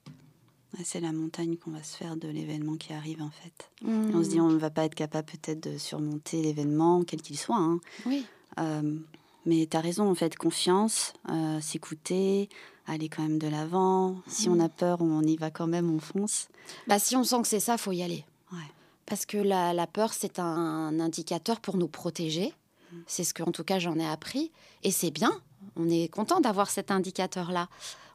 [0.84, 3.70] C'est la montagne qu'on va se faire de l'événement qui arrive, en fait.
[3.84, 4.10] Mm.
[4.12, 7.22] Et on se dit, on ne va pas être capable peut-être de surmonter l'événement, quel
[7.22, 7.58] qu'il soit.
[7.58, 7.80] hein.
[8.06, 8.26] Oui.
[8.58, 8.98] Euh,
[9.46, 12.50] mais tu as raison, en fait, confiance, euh, s'écouter,
[12.88, 14.18] aller quand même de l'avant.
[14.28, 16.48] Si on a peur, on y va quand même, on fonce.
[16.88, 18.26] Bah, si on sent que c'est ça, faut y aller.
[18.52, 18.60] Ouais.
[19.06, 22.54] Parce que la, la peur, c'est un indicateur pour nous protéger.
[23.08, 24.52] C'est ce que, en tout cas, j'en ai appris.
[24.84, 25.32] Et c'est bien.
[25.76, 27.70] On est content d'avoir cet indicateur-là.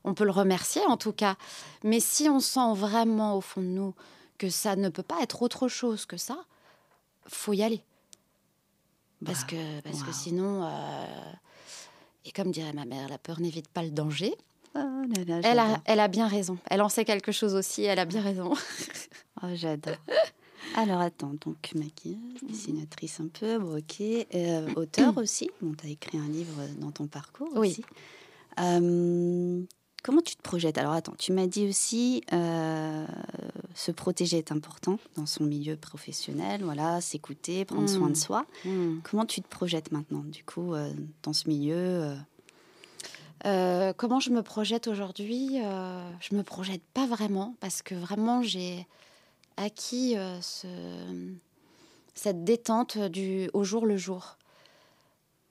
[0.04, 1.36] On peut le remercier, en tout cas.
[1.82, 3.94] Mais si on sent vraiment au fond de nous
[4.38, 6.36] que ça ne peut pas être autre chose que ça,
[7.26, 7.82] faut y aller.
[9.26, 11.04] Parce que, parce que sinon, euh,
[12.24, 14.34] et comme dirait ma mère, la peur n'évite pas le danger.
[14.74, 16.58] Oh là là, Elle a, elle a bien raison.
[16.70, 17.82] Elle en sait quelque chose aussi.
[17.84, 18.52] Elle a bien raison.
[19.42, 19.96] Oh, j'adore.
[20.76, 24.00] Alors attends, donc maquilleuse, dessinatrice un peu, ok,
[24.34, 25.50] euh, auteur aussi.
[25.60, 27.68] Bon, tu as écrit un livre dans ton parcours Oui.
[27.68, 27.84] aussi.
[28.58, 29.62] Euh,
[30.02, 30.78] comment tu te projettes?
[30.78, 33.06] Alors attends, tu m'as dit aussi euh,
[33.76, 38.16] se protéger est important dans son milieu professionnel, voilà, s'écouter, prendre soin de Mm.
[38.16, 38.46] soi.
[38.64, 38.98] Hmm.
[39.04, 42.16] Comment tu te projettes maintenant, du coup, euh, dans ce milieu euh,
[43.44, 45.58] Euh, comment je me projette aujourd'hui
[46.20, 48.86] Je me projette pas vraiment parce que vraiment j'ai
[49.58, 51.34] acquis ce-
[52.14, 54.38] cette détente du au jour le jour.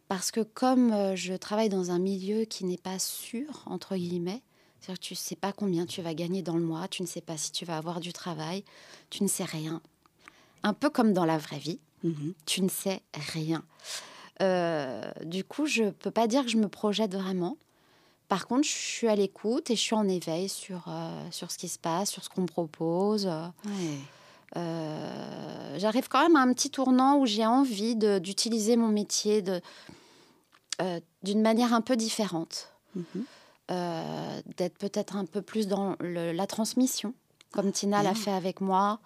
[0.07, 4.41] Parce que comme je travaille dans un milieu qui n'est pas sûr entre guillemets,
[4.85, 7.07] c'est-à-dire que tu ne sais pas combien tu vas gagner dans le mois, tu ne
[7.07, 8.63] sais pas si tu vas avoir du travail,
[9.09, 9.81] tu ne sais rien.
[10.61, 12.35] Un peu comme dans la vraie vie mhm.
[12.45, 13.01] tu ne sais
[13.33, 13.63] rien.
[14.43, 17.57] Euh, du coup, je peux pas dire que je me projette vraiment.
[18.27, 21.57] Par contre, je suis à l'écoute et je suis en éveil sur, euh, sur ce
[21.57, 23.25] qui se passe, sur ce qu'on me propose.
[23.25, 23.97] Ouais.
[24.57, 29.43] Euh, J'arrive quand même à un petit tournant où j'ai envie d'utiliser mon métier
[31.23, 32.71] d'une manière un peu différente.
[32.95, 33.25] Mhm.
[33.71, 37.13] Euh, D'être peut-être un peu plus dans le- la transmission,
[37.51, 38.21] comme Tina l'a bien.
[38.21, 38.99] fait avec moi.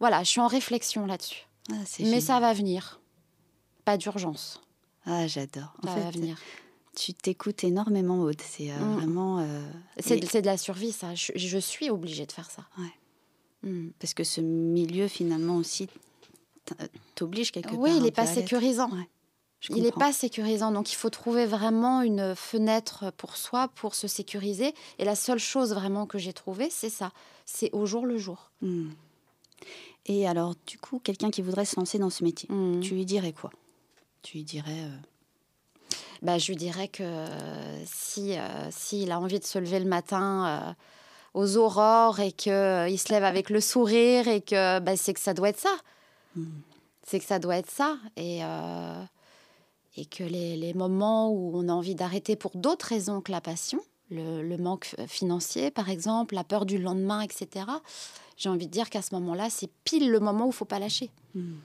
[0.00, 1.46] Voilà, je suis en réflexion là-dessus.
[1.70, 2.22] Ah, Mais génial.
[2.22, 3.00] ça va venir.
[3.84, 4.60] Pas d'urgence.
[5.06, 5.72] Ah, j'adore.
[5.82, 6.38] En Ça fait, va venir.
[6.96, 8.40] tu t'écoutes énormément, Aude.
[8.40, 8.94] C'est euh, Mm.
[8.96, 9.38] vraiment.
[9.38, 9.60] euh,
[9.98, 11.14] C'est et- de, la survie, ça.
[11.14, 12.64] Je, je suis obligée de faire ça.
[12.78, 13.70] Ouais.
[13.70, 13.90] Mm.
[14.00, 15.88] Parce que ce milieu, finalement, aussi,
[17.14, 17.78] t'oblige quelque part.
[17.78, 18.90] Oui, il n'est pas sécurisant.
[18.90, 19.08] Ouais,
[19.60, 20.72] je Il n'est pas sécurisant.
[20.72, 24.74] Donc, il faut trouver vraiment une fenêtre pour soi, pour se sécuriser.
[24.98, 27.12] Et la seule chose vraiment que j'ai trouvée, c'est ça.
[27.46, 28.50] C'est au jour le jour.
[28.62, 28.90] Mm.
[30.06, 32.80] Et alors, du coup, quelqu'un qui voudrait se lancer dans ce métier, Mm.
[32.80, 33.50] tu lui dirais quoi?
[34.22, 34.78] Tu lui dirais.
[34.80, 34.96] euh,
[36.22, 39.86] Bah, je lui dirais que euh, si euh, s'il a envie de se lever le
[39.88, 40.72] matin euh,
[41.34, 42.50] aux aurores et qu'il
[42.98, 45.74] se lève avec le sourire et que bah, c'est que ça doit être ça.
[46.36, 46.44] Mm.
[47.06, 47.96] C'est que ça doit être ça.
[48.16, 49.02] Et, euh,
[50.00, 53.40] et que les, les moments où on a envie d'arrêter pour d'autres raisons que la
[53.40, 57.66] passion, le, le manque financier par exemple, la peur du lendemain, etc.,
[58.36, 60.78] j'ai envie de dire qu'à ce moment-là, c'est pile le moment où il faut pas
[60.78, 61.10] lâcher.
[61.34, 61.56] Mm.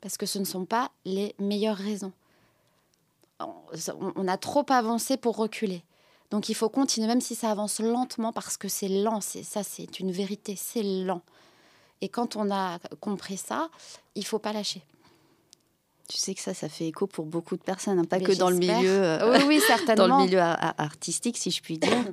[0.00, 2.12] Parce que ce ne sont pas les meilleures raisons.
[3.38, 5.82] On- On a trop avancé pour reculer.
[6.32, 9.20] Donc il faut continuer, même si ça avance lentement, parce que c'est lent.
[9.20, 10.56] C'est ça, c'est une vérité.
[10.56, 11.22] C'est lent.
[12.00, 13.68] Et quand on a compris ça,
[14.16, 14.82] il faut pas lâcher.
[16.10, 18.32] Tu sais que ça, ça fait écho pour beaucoup de personnes, hein, pas Mais que
[18.32, 18.74] dans le milieu.
[18.84, 20.08] euh, Oui, oui, certainement.
[20.08, 22.04] Dans le milieu artistique, si je puis dire.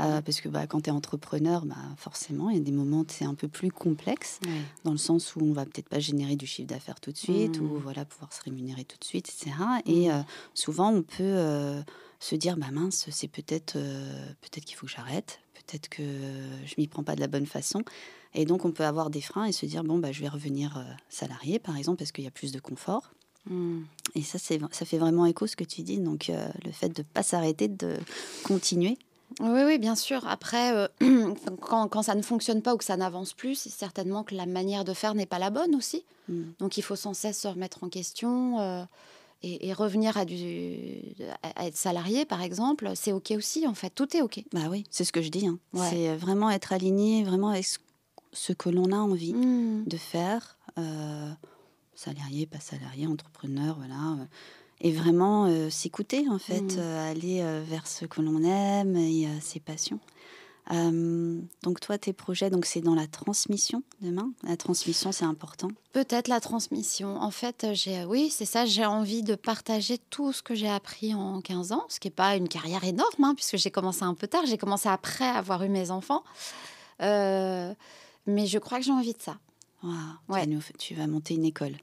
[0.00, 3.00] Euh, parce que bah, quand tu es entrepreneur, bah, forcément, il y a des moments
[3.00, 4.40] où c'est un peu plus complexe,
[4.84, 7.60] dans le sens où on va peut-être pas générer du chiffre d'affaires tout de suite,
[7.60, 9.54] ou voilà, pouvoir se rémunérer tout de suite, etc.
[9.84, 10.22] Et euh,
[10.54, 11.82] souvent, on peut
[12.20, 16.02] se dire, bah mince, c'est peut-être peut-être qu'il faut que j'arrête, peut-être que
[16.64, 17.82] je m'y prends pas de la bonne façon.
[18.32, 20.82] Et donc, on peut avoir des freins et se dire, bon, bah, je vais revenir
[21.10, 23.12] salarié, par exemple, parce qu'il y a plus de confort.
[23.48, 23.82] Mm.
[24.14, 25.98] Et ça, ça fait vraiment écho ce que tu dis.
[25.98, 27.96] Donc, euh, le fait de ne pas s'arrêter, de
[28.44, 28.98] continuer.
[29.40, 30.26] Oui, oui, bien sûr.
[30.26, 30.88] Après, euh,
[31.60, 34.46] quand, quand ça ne fonctionne pas ou que ça n'avance plus, c'est certainement que la
[34.46, 36.04] manière de faire n'est pas la bonne aussi.
[36.28, 36.42] Mm.
[36.58, 38.84] Donc il faut sans cesse se remettre en question euh,
[39.42, 41.00] et, revenir à, du,
[41.56, 43.90] à être salarié, par exemple, c'est OK aussi, en fait.
[43.90, 44.44] Tout est OK.
[44.52, 45.48] Bah oui, c'est ce que je dis.
[45.48, 45.58] Hein.
[45.90, 47.66] C'est vraiment être aligné, vraiment avec
[48.32, 49.84] ce que l'on a envie mmh.
[49.86, 50.58] de faire.
[51.92, 54.26] Euh, salarié, pas salarié, entrepreneur, voilà.
[54.80, 56.78] Et vraiment euh, s'écouter, en fait, mmh.
[56.78, 60.00] euh, aller vers ce que l'on aime et ses passions.
[60.70, 64.32] Euh, donc toi, tes projets, donc c'est dans la transmission demain?
[64.44, 65.68] La transmission, c'est important?
[65.92, 67.16] Peut-être la transmission.
[67.16, 68.64] En fait, j'ai, oui, c'est ça.
[68.64, 72.12] J'ai envie de partager tout ce que j'ai appris en 15 ans, ce qui n'est
[72.14, 74.42] pas une carrière énorme, hein, puisque j'ai commencé un peu tard.
[74.46, 76.22] J'ai commencé après avoir eu mes enfants.
[77.00, 77.74] Euh,
[78.26, 79.38] mais je crois que j'ai envie de ça.
[80.28, 80.48] Ouais.
[80.78, 81.74] tu, vas monter une école.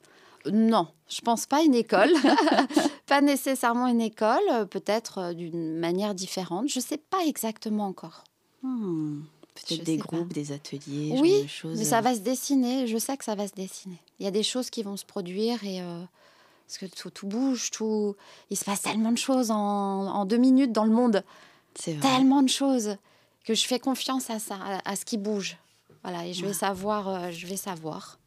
[0.51, 2.11] Non, je pense pas une école,
[3.07, 6.69] pas nécessairement une école, peut-être euh, d'une manière différente.
[6.69, 8.23] Je sais pas exactement encore.
[8.63, 9.21] Hmm.
[9.55, 11.77] Peut-être des groupes, des ateliers, oui, choses.
[11.77, 12.01] mais ça euh.
[12.01, 12.87] va se dessiner.
[12.87, 13.97] Je sais que ça va se dessiner.
[14.19, 16.01] Il y a des choses qui vont se produire et euh,
[16.67, 18.15] parce que tout, bouge, tout.
[18.49, 21.23] Il se passe tellement de choses en, deux minutes dans le monde.
[21.75, 22.97] C'est Tellement de choses
[23.43, 25.57] que je fais confiance à ça, à, ce qui bouge.
[26.03, 27.07] Voilà, et je vais savoir.
[27.07, 28.19] Euh, je vais savoir.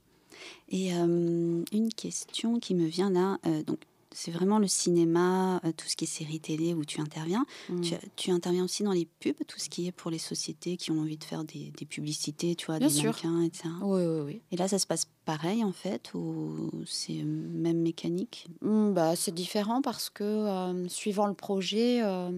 [0.70, 3.78] Et une question qui me vient là, donc
[4.14, 7.44] c'est vraiment le cinéma, euh, tout ce qui est série télé où tu interviens.
[7.68, 7.82] Mm.
[8.16, 11.00] Tu, interviens aussi dans les pubs, tout ce qui est pour les sociétés qui ont
[11.00, 13.68] envie de faire des, publicités, tu vois, des mannequins, etc.
[13.82, 14.40] Oui, oui, oui.
[14.50, 18.46] Et là, ça se passe pareil en fait, ou c'est même mécanique?
[18.60, 22.30] Mm, bah, C'est différent parce que euh, suivant le projet, euh,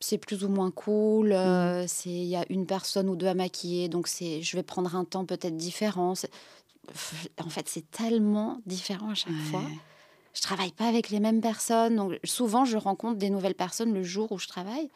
[0.00, 1.30] c'est plus ou moins cool.
[1.30, 1.86] Mm.
[1.88, 5.04] c'est Il y a une personne ou deux à maquiller, donc je vais prendre un
[5.04, 6.14] temps peut-être différent.
[7.44, 9.62] En fait, c'est tellement différent à chaque fois
[10.38, 11.96] je travaille pas avec les mêmes personnes.
[11.96, 14.88] Donc souvent, je rencontre des nouvelles personnes le jour où je travaille.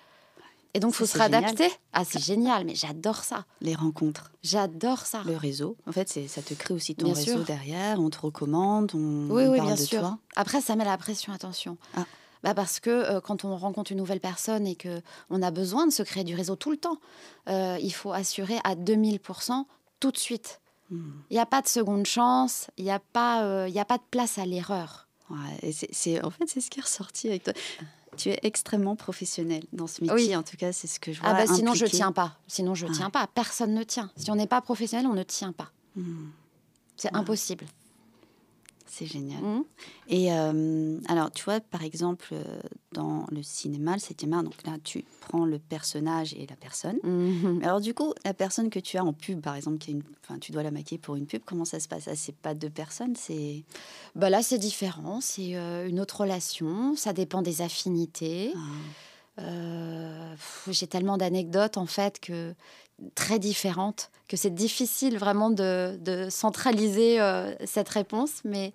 [0.75, 1.69] Et donc, il faut se réadapter.
[1.93, 3.45] Ah, c'est génial, mais j'adore ça.
[3.61, 4.33] Les rencontres.
[4.43, 5.23] J'adore ça.
[5.27, 5.77] Le réseau.
[5.87, 8.01] En fait, ça te crée aussi ton réseau derrière.
[8.01, 10.17] On te recommande, on, oui, oui, bien sûr.
[10.35, 11.77] Après, ça met la pression, attention.
[11.95, 12.07] Ah.
[12.43, 15.01] Bah parce que euh, quand on rencontre une nouvelle personne et que
[15.31, 16.99] on a besoin de se créer du réseau tout le temps,
[17.49, 19.65] euh, il faut assurer à 2000%
[20.01, 20.61] tout de suite.
[20.91, 21.13] Hmm.
[21.31, 24.03] Il n'y a pas de seconde chance, il n'y a, pas, euh, a pas de
[24.11, 25.09] place à l'erreur
[25.71, 27.53] c'est, en fait, c'est ce qui est ressorti avec toi.
[28.17, 31.31] Tu es extrêmement professionnel dans ce métier, en tout cas, c'est ce que je vois.
[31.31, 32.37] Ah bah sinon, je tiens pas.
[32.47, 33.27] Sinon, je tiens pas.
[33.27, 34.11] Personne ne tient.
[34.17, 35.71] Si on n'est pas professionnel, on ne tient pas.
[35.97, 36.29] Hmm.
[36.97, 37.65] C'est impossible.
[38.95, 39.41] C'est génial.
[39.43, 39.65] Mmh.
[40.09, 42.61] Et euh, alors, tu vois, par exemple, euh,
[42.93, 46.99] dans le cinéma, le septième art, donc là, tu prends le personnage et la personne.
[47.03, 47.61] Mmh.
[47.65, 50.39] Alors, du coup, la personne que tu as en pub, par exemple, qui une, enfin,
[50.39, 52.07] tu dois la maquiller pour une pub, comment ça se passe?
[52.07, 53.65] Ah, C'est pas deux personnes, c'est.
[54.15, 55.23] Bah là, c'est différent.
[55.23, 56.95] C'est euh, une autre relation.
[56.95, 58.53] Ça dépend des affinités.
[59.39, 60.35] Ah.
[60.69, 62.55] J'ai tellement d'anecdotes en fait que
[63.15, 68.73] très différentes que c'est difficile vraiment de, centraliser euh, cette réponse, mais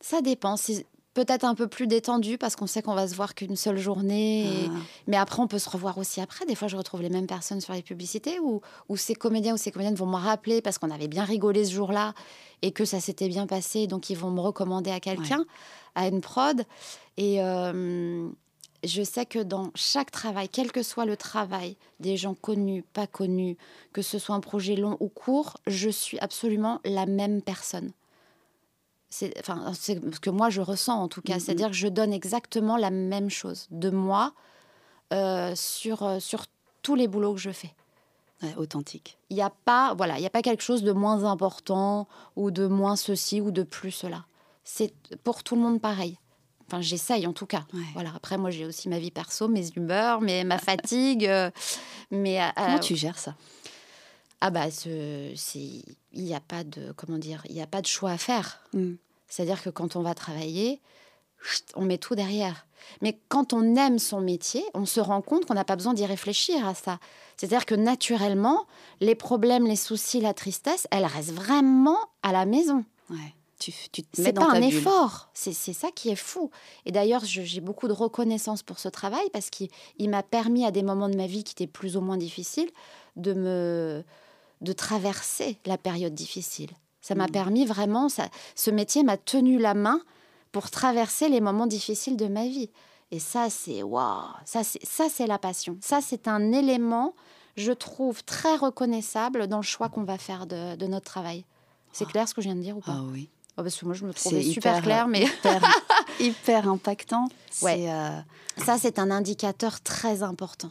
[0.00, 0.56] ça dépend.
[0.56, 3.78] C'est peut-être un peu plus détendu parce qu'on sait qu'on va se voir qu'une seule
[3.78, 4.68] journée.
[4.68, 4.72] Ah.
[5.06, 6.44] Mais après, on peut se revoir aussi après.
[6.44, 8.60] Des fois, je retrouve les mêmes personnes sur les publicités ou,
[8.96, 12.12] ces comédiens ou ces comédiennes vont me rappeler parce qu'on avait bien rigolé ce jour-là
[12.60, 13.86] et que ça s'était bien passé.
[13.86, 15.44] Donc, ils vont me recommander à quelqu'un,
[15.94, 16.64] à une prod.
[17.16, 18.28] Et, euh,
[18.86, 23.06] je sais que dans chaque travail, quel que soit le travail, des gens connus, pas
[23.06, 23.56] connus,
[23.92, 27.92] que ce soit un projet long ou court, je suis absolument la même personne.
[29.08, 31.40] C'est enfin, ce que moi je ressens en tout cas, mm-hmm.
[31.40, 34.34] c'est-à-dire que je donne exactement la même chose de moi
[35.12, 36.46] euh, sur, euh, sur
[36.82, 37.74] tous les boulots que je fais.
[38.58, 39.16] authentique.
[39.30, 42.50] Il n'y a pas voilà, il y a pas quelque chose de moins important ou
[42.50, 44.26] de moins ceci ou de plus cela.
[44.64, 44.92] C'est
[45.24, 46.18] pour tout le monde pareil.
[46.66, 47.64] Enfin, j'essaye en tout cas.
[47.94, 48.12] Voilà.
[48.16, 51.26] Après, moi, j'ai aussi ma vie perso, mes humeurs, mais ma fatigue.
[51.26, 51.50] Euh,
[52.10, 53.34] mais euh, comment tu gères ça?
[54.40, 58.10] Ah bah, il n'y a pas de comment dire, il y a pas de choix
[58.10, 58.60] à faire.
[58.74, 58.94] Mm.
[59.28, 60.80] C'est-à-dire que quand on va travailler,
[61.74, 62.66] on met tout derrière.
[63.02, 66.06] Mais quand on aime son métier, on se rend compte qu'on n'a pas besoin d'y
[66.06, 66.98] réfléchir à ça.
[67.36, 68.66] C'est-à-dire que naturellement,
[69.00, 72.84] les problèmes, les soucis, la tristesse, elles restent vraiment à la maison.
[73.10, 73.34] Ouais.
[73.72, 76.50] Tu, tu c'est pas un effort, c'est ça qui est fou.
[76.84, 79.70] Et d'ailleurs, j'ai beaucoup de reconnaissance pour ce travail parce qu'il
[80.08, 82.70] m'a permis à des moments de ma vie qui étaient plus ou moins difficiles
[83.16, 84.04] de me
[84.60, 86.70] de traverser la période difficile.
[87.00, 87.32] Ça m'a mm.
[87.32, 90.00] permis vraiment, ça, ce métier m'a tenu la main
[90.52, 92.70] pour traverser les moments difficiles de ma vie.
[93.10, 95.76] Et ça, c'est waouh, ça c'est la passion.
[95.80, 97.14] Ça c'est un élément,
[97.56, 101.44] je trouve très reconnaissable dans le choix qu'on va faire de, de notre travail.
[101.92, 102.12] C'est ah.
[102.12, 102.96] clair ce que je viens de dire ou pas?
[102.96, 103.28] Ah oui.
[103.58, 105.24] Oh, parce que moi, je me trouvais super clair, mais
[106.20, 107.28] hyper, impactant.
[107.62, 107.88] Ouais.
[107.88, 108.20] Euh,
[108.58, 110.70] Ça, c'est un indicateur très important.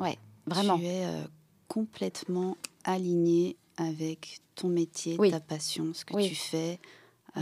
[0.00, 0.78] Ouais, vraiment.
[0.78, 1.22] Tu es euh,
[1.68, 6.80] complètement aligné avec ton métier, ta passion, ce que tu fais.
[7.36, 7.40] Euh,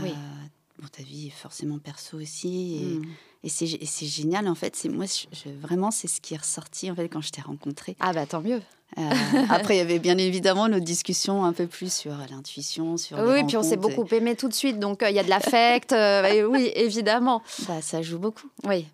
[0.79, 2.75] bon, ta vie forcément perso aussi.
[2.75, 3.05] Et, Mm.
[3.43, 4.85] et c'est génial, en fait.
[4.85, 7.95] Moi, je- je- vraiment, c'est ce qui est ressorti en fait quand je t'ai rencontré.
[7.99, 8.61] Ah bah tant mieux.
[8.97, 9.01] Euh,
[9.49, 13.23] après, il y avait bien évidemment nos discussions un peu plus sur l'intuition, sur les
[13.41, 15.29] Oui, puis on s'est beaucoup aimé tout de suite, donc euh, il y a de
[15.29, 15.91] l'affect.
[15.91, 17.41] euh, oui, évidemment.
[17.67, 18.47] Bah, ça joue beaucoup.
[18.63, 18.87] Oui,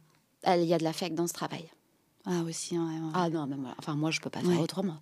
[0.47, 1.65] il y a de l'affect dans ce travail.
[2.25, 3.12] Ah aussi, ouais, ouais.
[3.13, 4.58] Ah non, mais moi, enfin moi je peux pas faire Ouais.
[4.58, 4.97] autrement.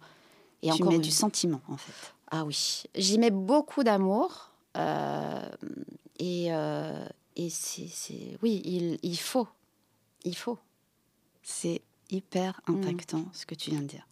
[0.61, 2.13] Et tu encore mets une- du sentiment en fait.
[2.31, 4.49] Ah oui, j'y mets beaucoup d'amour.
[6.19, 6.49] et
[7.35, 9.47] et c'est, oui, il, il faut.
[10.25, 10.57] Il faut.
[11.41, 14.05] C'est hyper impactant ce que tu viens de dire.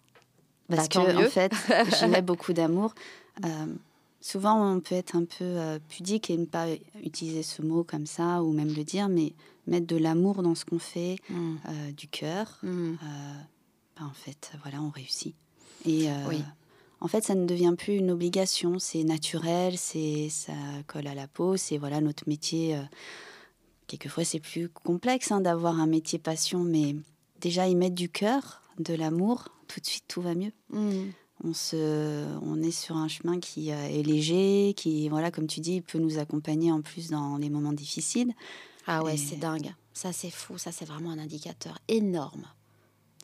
[0.70, 1.52] Parce Bah, que en fait,
[2.00, 2.94] j'y mets beaucoup d'amour.
[3.46, 3.66] Euh,
[4.22, 6.68] souvent, on peut être un peu euh, pudique et ne pas
[7.04, 9.34] utiliser ce mot comme ça ou même le dire, mais
[9.68, 11.56] mettre de l'amour dans ce qu'on fait, Mm.
[11.70, 12.58] euh, du cœur.
[12.64, 12.94] Mm.
[13.98, 15.36] bah, en fait, voilà, on réussit.
[15.86, 16.44] Et Oui.
[17.00, 20.54] en fait, ça ne devient plus une obligation, c'est naturel, c'est ça
[20.88, 22.78] colle à la peau, c'est voilà notre métier.
[23.88, 26.96] quelquefois, c'est plus complexe hein, d'avoir un métier passion, mais
[27.40, 30.52] déjà y mettre du cœur, de l'amour, tout de suite tout va mieux.
[30.70, 31.10] Mm.
[31.44, 35.60] On se, on est sur un chemin qui euh, est léger, qui voilà, comme tu
[35.60, 38.34] dis, peut nous accompagner en plus dans les moments difficiles.
[38.88, 39.74] Ah ouais, Et- c'est dingue.
[39.94, 40.58] Ça, c'est fou.
[40.58, 42.46] Ça, c'est vraiment un indicateur énorme.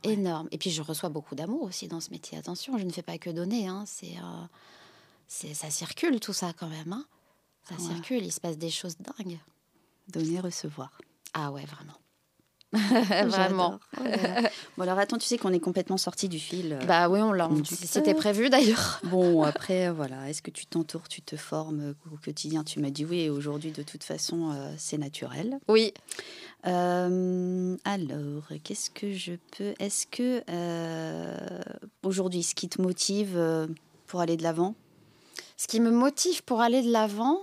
[0.04, 0.48] Énorme.
[0.52, 2.38] Et puis, je reçois beaucoup d'amour aussi dans ce métier.
[2.38, 3.68] Attention, je ne fais pas que donner.
[3.68, 3.84] Hein.
[3.88, 4.46] C'est, euh,
[5.28, 6.92] c'est, ça circule, tout ça, quand même.
[6.94, 7.06] hein.
[7.70, 7.82] Ça Ouais.
[7.94, 8.24] circule.
[8.26, 9.40] Il se passe des choses dingues.
[10.10, 11.00] Donner, recevoir.
[11.34, 11.94] Ah ouais, vraiment.
[13.28, 13.80] vraiment.
[14.76, 16.74] Bon alors attends, tu sais qu'on est complètement sorti du fil.
[16.74, 17.48] euh, Bah oui, on l'a.
[17.64, 19.00] C'était prévu d'ailleurs.
[19.06, 22.64] Bon, après, voilà, est-ce que tu t'entoures, tu te formes au quotidien?
[22.64, 25.60] Tu m'as dit oui, et aujourd'hui, de toute façon, euh, c'est naturel.
[25.68, 25.94] Oui.
[26.66, 30.42] Euh, alors, qu'est-ce que je peux Est-ce que
[32.02, 33.40] aujourd'hui, ce qui te motive
[34.08, 34.74] pour aller de l'avant?
[35.58, 37.40] Ce qui me motive pour aller de l'avant,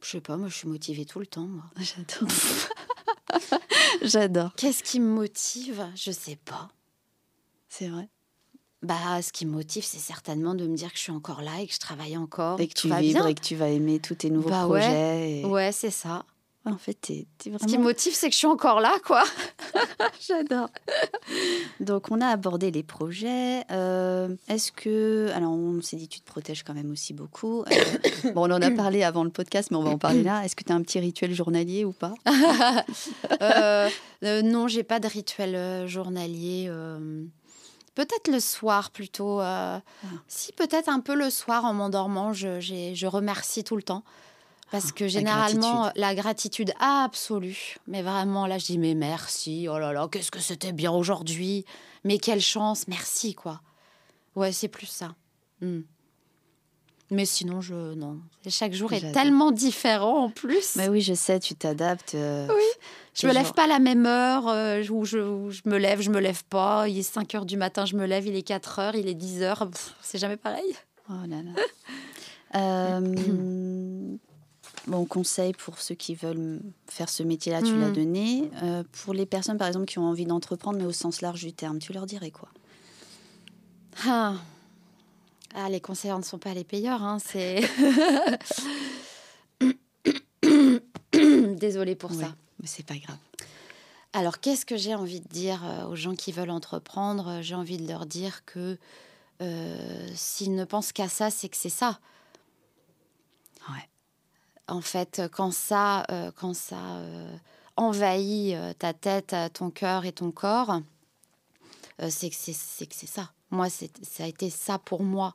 [0.00, 1.46] je sais pas, moi je suis motivée tout le temps.
[1.48, 1.64] Moi.
[1.78, 2.28] J'adore.
[4.02, 4.52] J'adore.
[4.56, 5.86] Qu'est-ce qui me motive?
[5.94, 6.68] Je sais pas.
[7.68, 8.08] C'est vrai.
[8.82, 11.60] Bah, ce qui me motive, c'est certainement de me dire que je suis encore là
[11.60, 12.58] et que je travaille encore.
[12.60, 13.26] Et que tu vibres bien.
[13.26, 14.80] et que tu vas aimer tous tes nouveaux Bah ouais.
[14.80, 15.40] projets.
[15.40, 16.24] et- Ouais, c'est ça.
[16.66, 17.82] En fait, t'es es Ce qui me vraiment.
[17.84, 19.24] motive, c'est que je suis encore là, quoi.
[20.28, 20.68] J'adore.
[21.80, 23.64] Donc, on a abordé les projets.
[23.70, 25.30] Euh, Est-ce que.
[25.34, 27.62] Alors, on s'est dit, tu te protèges quand même aussi beaucoup.
[27.62, 30.44] Euh, bon, on en a parlé avant le podcast, mais on va en parler là.
[30.44, 32.12] Est-ce que tu as un petit rituel journalier ou pas?
[33.42, 33.88] Euh,
[34.24, 36.70] euh, non, j'ai pas de rituel journalier.
[37.94, 39.40] Peut-être le soir plutôt.
[39.40, 39.78] euh,
[40.28, 44.04] Si, peut-être un peu le soir en m'endormant, je, j'ai- je remercie tout le temps.
[44.70, 46.00] Parce que généralement, gratitude.
[46.00, 47.76] la gratitude absolue.
[47.88, 49.66] Mais vraiment, là, je dis, mais merci.
[49.68, 51.64] Oh là là, qu'est-ce que c'était bien aujourd'hui.
[52.04, 53.60] Mais quelle chance, merci, quoi.
[54.36, 55.14] Ouais, c'est plus ça.
[55.60, 55.80] Hmm.
[57.10, 57.94] Mais sinon, je.
[57.94, 58.20] Non.
[58.48, 60.76] Chaque jour est tellement différent en plus.
[60.76, 62.14] Mais oui, je sais, tu t'adaptes.
[62.14, 62.46] euh,
[63.14, 66.00] Je me lève pas à la même heure euh, où, je, où je me lève,
[66.00, 66.86] je me lève pas.
[66.88, 69.14] Il est 5 heures du matin, je me lève, il est 4 heures, il est
[69.14, 69.68] 10 heures.
[70.00, 70.72] C'est jamais pareil.
[71.08, 71.50] Oh là là.
[72.56, 73.00] Euh,
[74.86, 77.92] bon, conseil pour ceux qui veulent faire ce métier-là, tu l'as Mm.
[77.92, 78.50] donné.
[78.62, 81.52] Euh, pour les personnes, par exemple, qui ont envie d'entreprendre, mais au sens large du
[81.52, 82.48] terme, tu leur dirais quoi?
[84.06, 84.34] Ah.
[85.54, 87.02] Ah, les conseillers ne sont pas les payeurs.
[87.02, 87.60] Hein, c'est.
[91.12, 92.34] Désolée pour Ouais, ça.
[92.60, 93.16] Mais c'est pas grave.
[94.12, 97.38] Alors, qu'est-ce que j'ai envie de dire euh, aux gens qui veulent entreprendre?
[97.42, 98.76] J'ai envie de leur dire que
[99.42, 101.98] euh, s'ils ne pensent qu'à ça, c'est que c'est ça.
[104.70, 107.36] En fait, quand ça, euh, quand ça euh,
[107.76, 110.80] envahit euh, ta tête, euh, ton cœur et ton corps,
[112.00, 112.52] euh, c'est que c'est
[113.06, 113.30] ça.
[113.50, 115.34] Moi, ça a été ça pour moi.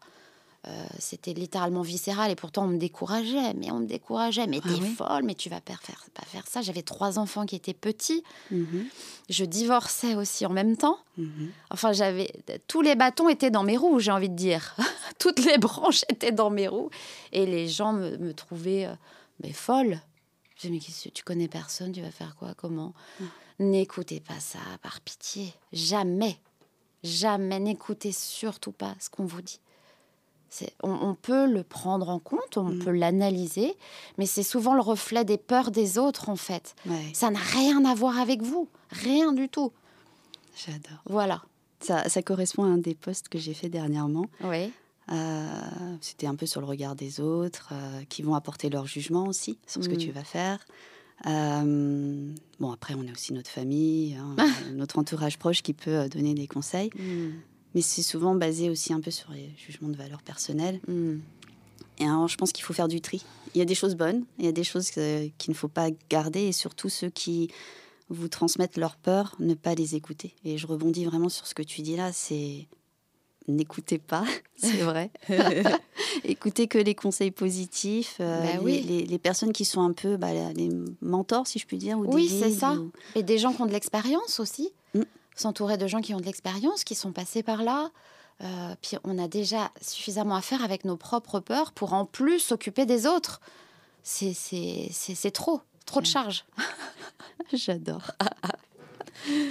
[0.68, 4.48] Euh, C'était littéralement viscéral et pourtant on me décourageait, mais on me décourageait.
[4.48, 6.64] Mais Ah t'es oui folle, mais tu vas pas faire, pas faire ça.
[6.64, 8.24] J'avais trois enfants qui étaient petits.
[8.50, 8.86] Mhm,
[9.30, 10.98] Je divorçais aussi en même temps.
[11.20, 11.52] mhm.
[11.70, 12.32] Enfin, j'avais
[12.68, 14.76] tous les bâtons étaient dans mes roues, j'ai envie de dire.
[15.20, 16.90] Toutes les branches étaient dans mes roues
[17.32, 18.96] et les gens me, me trouvaient euh,
[19.44, 20.02] mais folle.
[20.56, 22.94] Je disais mais qu'est-ce que tu connais personne, tu vas faire quoi, comment?
[23.60, 26.38] N'écoutez pas ça, par pitié, jamais,
[27.04, 27.60] jamais.
[27.60, 29.60] N'écoutez surtout pas ce qu'on vous dit.
[30.84, 32.80] On, on peut le prendre en compte, on Mm.
[32.86, 33.76] peut l'analyser,
[34.18, 36.76] mais c'est souvent le reflet des peurs des autres en fait.
[36.86, 39.74] Ouais, Ça n'a rien à voir avec vous, rien du tout.
[40.56, 41.02] j'adore.
[41.08, 41.42] Voilà.
[41.82, 44.26] Ça, ça correspond à un des posts que j'ai fait dernièrement.
[44.42, 44.72] Oui.
[45.12, 45.52] Euh,
[46.02, 49.58] C'était un peu sur le regard des autres, euh, qui vont apporter leur jugement aussi
[49.68, 50.00] sur ce que Mm.
[50.00, 50.66] tu vas faire.
[51.28, 54.36] Euh, bon, après, on a aussi notre famille, hein,
[54.76, 56.90] notre entourage proche qui peut euh, donner des conseils.
[56.98, 57.32] Mm.
[57.74, 60.80] Mais c'est souvent basé aussi un peu sur les jugements de valeur personnelle.
[60.88, 61.18] Mm.
[62.00, 63.24] Et alors, je pense qu'il faut faire du tri.
[63.54, 65.70] Il y a des choses bonnes, il y a des choses euh, qu'il ne faut
[65.70, 67.50] pas garder, et surtout ceux qui
[68.10, 70.36] vous transmettent leur peur, ne pas les écouter.
[70.44, 72.68] Et je rebondis vraiment sur ce que tu dis là, c'est
[73.48, 74.24] n'écoutez pas,
[74.58, 75.12] c'est vrai.
[76.24, 78.82] Écoutez que les conseils positifs, euh, Bah les, oui.
[78.82, 80.70] les- les personnes qui sont un peu bah, les
[81.02, 81.98] mentors, si je puis dire.
[82.00, 82.74] Ou Oui, c'est ça.
[82.74, 84.72] ou- Et des gens qui ont de l'expérience aussi.
[84.94, 85.02] Mm.
[85.36, 87.92] S'entourer de gens qui ont de l'expérience, qui sont passés par là.
[88.44, 92.40] Euh, puis on a déjà suffisamment à faire avec nos propres peurs pour en plus
[92.40, 93.40] s'occuper des autres.
[94.04, 96.46] C'est trop, trop de charge.
[97.54, 98.12] J'adore.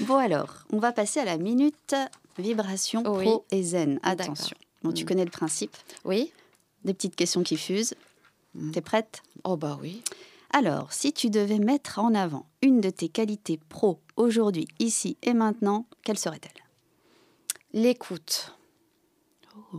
[0.03, 1.95] bon alors, on va passer à la minute
[2.39, 3.25] vibration Oui.
[3.25, 3.99] pro et zen.
[4.03, 4.57] Attention.
[4.83, 5.07] Bon, tu Mm.
[5.09, 5.77] connais le principe.
[6.05, 6.33] Oui
[6.85, 7.95] Des petites questions qui fusent.
[8.55, 8.71] Mm.
[8.73, 9.23] T'es prête?
[9.45, 10.03] Oh bah oui.
[10.51, 15.33] Alors, si tu devais mettre en avant une de tes qualités pro aujourd'hui, ici et
[15.35, 16.63] maintenant, quelle serait-elle?
[17.73, 18.55] L'écoute.
[19.73, 19.79] Oh.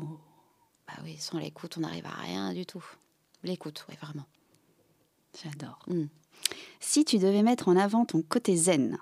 [0.88, 2.84] Bah oui, sans l'écoute, on n'arrive à rien du tout.
[3.44, 4.26] L'écoute, oui, vraiment.
[5.42, 5.80] J'adore.
[5.88, 6.06] Mm.
[6.80, 8.98] Si tu devais mettre en avant ton côté zen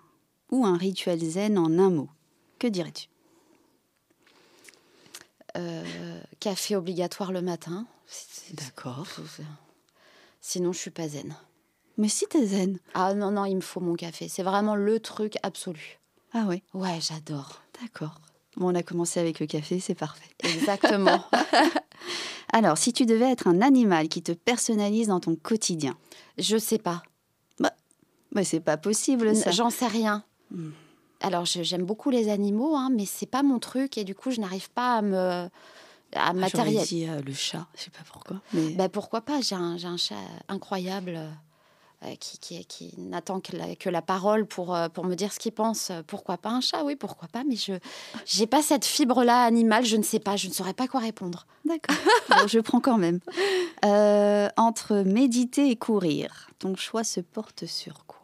[0.51, 2.09] ou un rituel zen en un mot,
[2.59, 3.07] que dirais-tu?
[5.57, 7.85] Euh, café obligatoire le matin.
[8.53, 9.07] D'accord.
[10.41, 11.35] Sinon, je suis pas zen.
[11.97, 12.79] Mais si t'es zen.
[12.95, 14.27] Ah non, non, il me faut mon café.
[14.27, 15.99] C'est vraiment le truc absolu.
[16.33, 17.61] Ah oui, Ouais, j'adore.
[17.81, 18.19] d'accord.
[18.57, 20.29] Bon, on a commencé avec le café, c'est parfait.
[20.43, 21.23] Exactement.
[22.53, 25.95] Alors, si tu devais être un animal qui te personnalise dans ton quotidien,
[26.37, 27.03] je sais pas.
[28.31, 29.51] mais c'est pas possible ça.
[29.51, 30.23] J'en sais rien.
[30.51, 30.71] Hmm.
[31.23, 34.39] Alors, j'aime beaucoup les animaux, hein, mais c'est pas mon truc et du coup, je
[34.39, 35.47] n'arrive pas à me
[36.15, 38.37] à Ah, dit euh, le chat, je sais pas pourquoi.
[38.53, 38.69] Mais...
[38.71, 40.15] Ben, pourquoi pas J'ai un, un chat
[40.47, 41.19] incroyable
[42.03, 45.31] euh, qui, qui, qui n'attend que la, que la parole pour, euh, pour me dire
[45.31, 45.91] ce qu'il pense.
[46.07, 46.83] Pourquoi pas un chat?
[46.83, 47.73] Oui, pourquoi pas Mais je
[48.25, 49.85] j'ai pas cette fibre-là animale.
[49.85, 50.35] Je ne sais pas.
[50.35, 51.45] Je ne saurais pas quoi répondre.
[51.65, 51.95] D'accord.
[52.29, 53.19] Bon, je prends quand même.
[53.85, 58.22] Euh, entre méditer et courir, ton choix se porte sur quoi?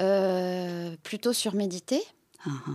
[0.00, 2.02] Euh, plutôt sur méditer.
[2.46, 2.70] Ah, ah.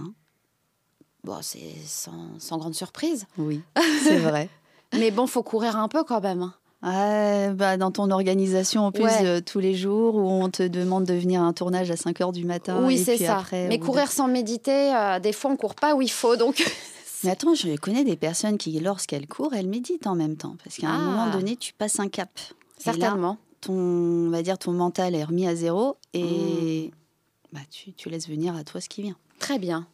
[1.24, 3.26] Bon, c'est sans, sans grande surprise.
[3.38, 3.62] Oui,
[4.04, 4.50] c'est vrai.
[4.94, 6.42] Mais bon, faut courir un peu quand même.
[6.42, 6.54] hein.
[6.82, 9.26] Ouais, bah, dans ton organisation, en plus, Ouais.
[9.26, 12.22] euh, tous les jours, où on te demande de venir à un tournage à 5
[12.22, 12.82] heures du matin.
[12.86, 13.40] oui, c'est ça.
[13.40, 16.38] après, Mais courir sans méditer, euh, des fois, on court pas où il faut.
[16.38, 16.64] Donc,
[17.26, 20.56] Mais attends, je connais des personnes qui, lorsqu'elles courent, elles méditent en même temps.
[20.64, 21.12] Parce qu'à un Ah.
[21.12, 22.30] moment donné, tu passes un cap.
[22.38, 23.38] Là, certainement.
[23.60, 26.92] ton, on va dire, ton mental est remis à zéro et
[27.54, 29.18] bah, tu, tu laisses venir à toi ce qui vient.
[29.40, 29.88] Très bien.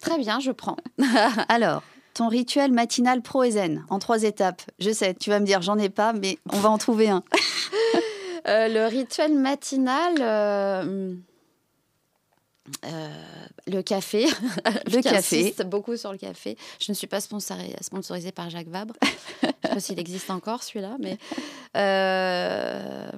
[0.00, 0.76] Très bien, je prends.
[1.48, 1.82] Alors,
[2.14, 4.62] ton rituel matinal pro et zen, en trois étapes.
[4.78, 7.22] Je sais, tu vas me dire, j'en ai pas, mais on va en trouver un.
[8.48, 11.14] Euh, le rituel matinal, euh,
[12.84, 13.08] euh,
[13.68, 14.26] le café.
[14.86, 15.38] Le café.
[15.38, 16.56] J'insiste beaucoup sur le café.
[16.80, 18.94] Je ne suis pas sponsorisée, sponsorisée par Jacques Vabre.
[19.02, 21.18] Je ne sais pas s'il existe encore celui-là, mais
[21.76, 23.10] euh,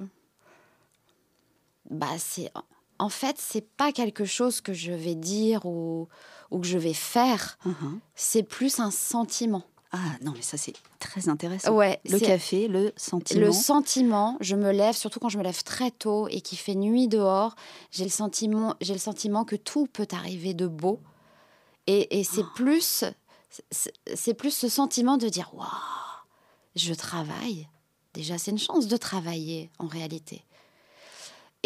[1.89, 2.51] bah c'est
[2.99, 6.07] en fait c'est pas quelque chose que je vais dire ou,
[6.51, 7.57] ou que je vais faire.
[7.65, 7.99] Mhm.
[8.15, 9.63] C'est plus un sentiment.
[9.91, 11.73] Ah non, mais ça, c'est très intéressant.
[11.73, 13.39] Ouais, Le café, le sentiment.
[13.39, 16.75] Le sentiment, je me lève, surtout quand je me lève très tôt et qu'il fait
[16.75, 17.55] nuit dehors,
[17.91, 20.99] j'ai le sentiment, j'ai le sentiment que tout peut arriver de beau.
[21.87, 22.51] Et, et c'est Ah.
[22.55, 23.05] plus,
[23.71, 25.67] c'est- c'est plus ce sentiment de dire waouh,
[26.75, 27.69] je travaille.
[28.13, 30.43] Déjà, c'est une chance de travailler en réalité.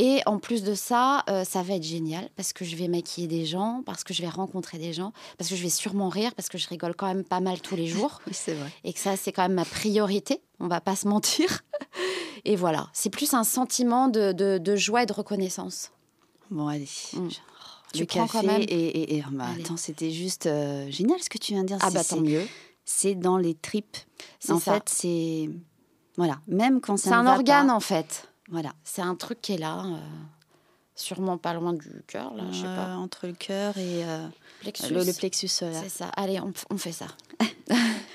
[0.01, 3.27] Et en plus de ça, euh, ça va être génial parce que je vais maquiller
[3.27, 6.33] des gens, parce que je vais rencontrer des gens, parce que je vais sûrement rire,
[6.35, 8.69] parce que je rigole quand même pas mal tous les jours Oui, c'est vrai.
[8.85, 11.61] et que ça, c'est quand même ma priorité, on va pas se mentir.
[12.45, 15.91] Et voilà, c'est plus un sentiment de, de- de joie et de reconnaissance.
[16.49, 16.87] Bon, allez.
[17.13, 17.27] Mm.
[17.29, 17.35] Je-
[17.93, 21.19] Tu le prends café quand même et, et, et- bah, attends, c'était juste euh, génial
[21.21, 21.77] ce que tu viens de dire.
[21.81, 22.47] Ah bah tant mieux.
[22.85, 23.97] C'est dans les tripes.
[24.47, 24.75] En ça.
[24.75, 25.49] fait, c'est
[26.15, 28.28] voilà, même quand ça C'est ne un organe pas, en fait.
[28.49, 29.97] Voilà, C'est un truc qui est là, euh,
[30.95, 32.95] sûrement pas loin du cœur, là, je sais Euh, pas.
[32.97, 34.27] entre le cœur et euh,
[34.61, 34.91] Plexus.
[34.93, 35.81] le, le plexus solaire.
[35.83, 36.07] C'est ça.
[36.15, 37.07] Allez, on, on fait ça.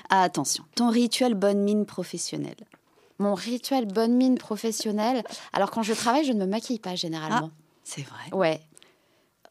[0.09, 2.55] Ah, attention, ton rituel bonne mine professionnelle.
[3.17, 5.23] Mon rituel bonne mine professionnelle.
[5.51, 7.49] Alors quand je travaille, je ne me maquille pas généralement.
[7.83, 8.29] C'est vrai.
[8.31, 8.61] Ouais.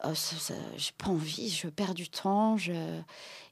[0.07, 2.57] Oh, ça- ça- j'ai pas envie, je perds du temps.
[2.57, 2.73] Je...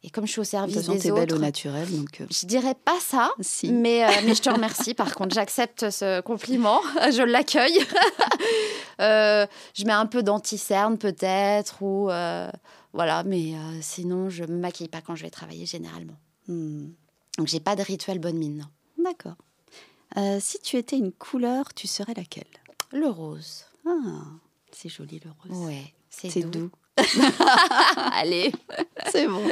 [0.05, 2.21] Et comme je suis au De toute service façon, des autres, belle au naturel, donc
[2.21, 3.31] euh, je dirais pas ça.
[3.41, 3.71] si.
[3.73, 4.95] Mais, euh, mais je te remercie.
[4.95, 6.81] Par contre, j'accepte ce compliment.
[7.13, 7.79] Je l'accueille.
[9.01, 11.83] Euh, je mets un peu d'anticerne peut-être.
[11.83, 12.49] ou euh,
[12.93, 16.17] Voilà, mais sinon, je me maquille pas quand je vais travailler généralement.
[16.47, 16.91] Hmm,
[17.39, 18.59] Donc, j'ai pas de rituel bonne mine.
[18.99, 19.05] non.
[19.05, 19.35] D'accord.
[20.41, 22.45] Si tu étais une couleur, tu serais laquelle?
[22.93, 23.65] Le rose.
[23.87, 23.91] Ah,
[24.71, 25.67] c'est joli le rose.
[25.67, 25.93] Ouais,
[26.31, 26.51] c'est doux.
[26.51, 26.71] doux.
[28.13, 28.53] Allez.
[29.11, 29.43] C'est bon.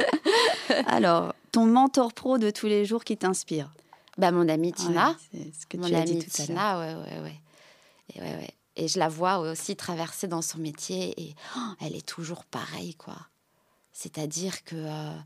[0.87, 3.71] Alors, ton mentor pro de tous les jours qui t'inspire
[4.17, 5.15] Bah, mon amie Tina.
[5.31, 6.47] c'est ce que mon tu as dit tout à l'heure.
[6.47, 7.41] Tina, ouais, ouais, ouais.
[8.15, 8.49] Et, ouais, ouais.
[8.75, 12.95] et je la vois aussi traverser dans son métier et oh, elle est toujours pareille,
[12.95, 13.15] quoi.
[13.93, 15.17] C'est-à-dire que euh,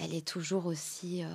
[0.00, 1.28] elle est toujours aussi euh,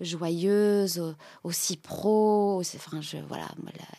[0.00, 1.14] joyeuse, au-
[1.44, 2.60] aussi pro.
[2.60, 3.46] Enfin, je, voilà,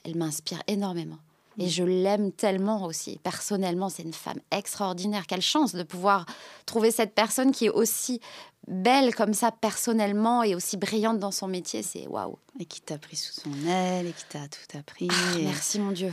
[0.03, 1.17] elle m'inspire énormément.
[1.57, 3.19] Et je l'aime tellement aussi.
[3.23, 5.25] Personnellement, c'est une femme extraordinaire.
[5.27, 6.25] Quelle chance de pouvoir
[6.65, 8.19] trouver cette personne qui est aussi
[8.67, 11.81] belle comme ça personnellement et aussi brillante dans son métier.
[11.83, 12.37] C'est waouh.
[12.59, 15.07] Et qui t'a pris sous son aile et qui t'a tout appris.
[15.11, 16.11] Ah, et- merci mon Dieu.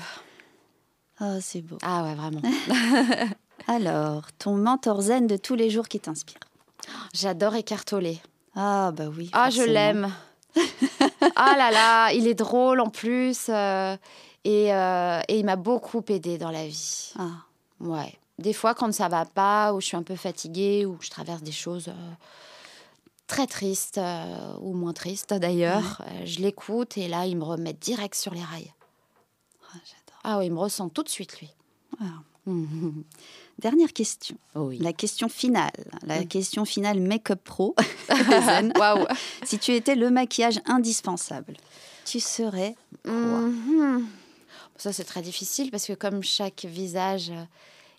[1.20, 1.78] Oh, c'est beau.
[1.82, 2.42] Ah ouais, vraiment.
[3.68, 6.40] Alors, ton mentor zen de tous les jours qui t'inspire
[7.14, 8.20] J'adore écartoler.
[8.56, 9.30] Ah, bah oui.
[9.32, 10.12] Ah, je l'aime.
[11.36, 13.46] ah là là, il est drôle en plus.
[13.48, 13.96] euh,
[14.44, 17.12] et, euh, et il m'a beaucoup aidé dans la vie.
[17.18, 17.30] Ah,
[17.80, 18.14] Ouais.
[18.38, 21.42] Des fois, quand ça va pas, ou je suis un peu fatiguée, ou je traverse
[21.42, 22.12] des choses euh,
[23.26, 28.14] très tristes, euh, ou moins tristes d'ailleurs, je l'écoute et là, il me remet direct
[28.14, 28.72] sur les rails.
[29.72, 30.20] ah, j'adore.
[30.24, 31.50] Ah oui, il me ressent tout de suite, lui.
[32.00, 32.04] Ah.
[33.58, 34.36] Dernière question.
[34.56, 34.78] Oui.
[34.78, 35.70] La question finale.
[36.04, 36.26] La Mm.
[36.26, 37.74] question finale make-up pro.
[38.78, 39.06] Waouh.
[39.44, 41.56] si tu étais le maquillage indispensable,
[42.04, 42.74] tu serais
[43.06, 44.06] Mhm.
[44.82, 47.44] Ça, c'est très difficile parce que comme chaque visage euh,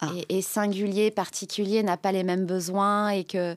[0.01, 0.07] Ah.
[0.29, 3.37] est, est singulier, particulier, n'a pas les mêmes besoins et que...
[3.37, 3.55] euh,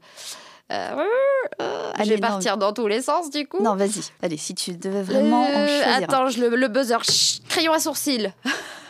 [0.71, 2.29] euh, je Allez, vais non.
[2.29, 3.61] partir dans tous les sens du coup.
[3.63, 4.01] Non, vas-y.
[4.23, 5.97] Allez, si tu devais vraiment en Euh, choisir.
[6.05, 7.03] attends, je- le, le buzzer.
[7.05, 8.33] Chut, crayon à sourcils.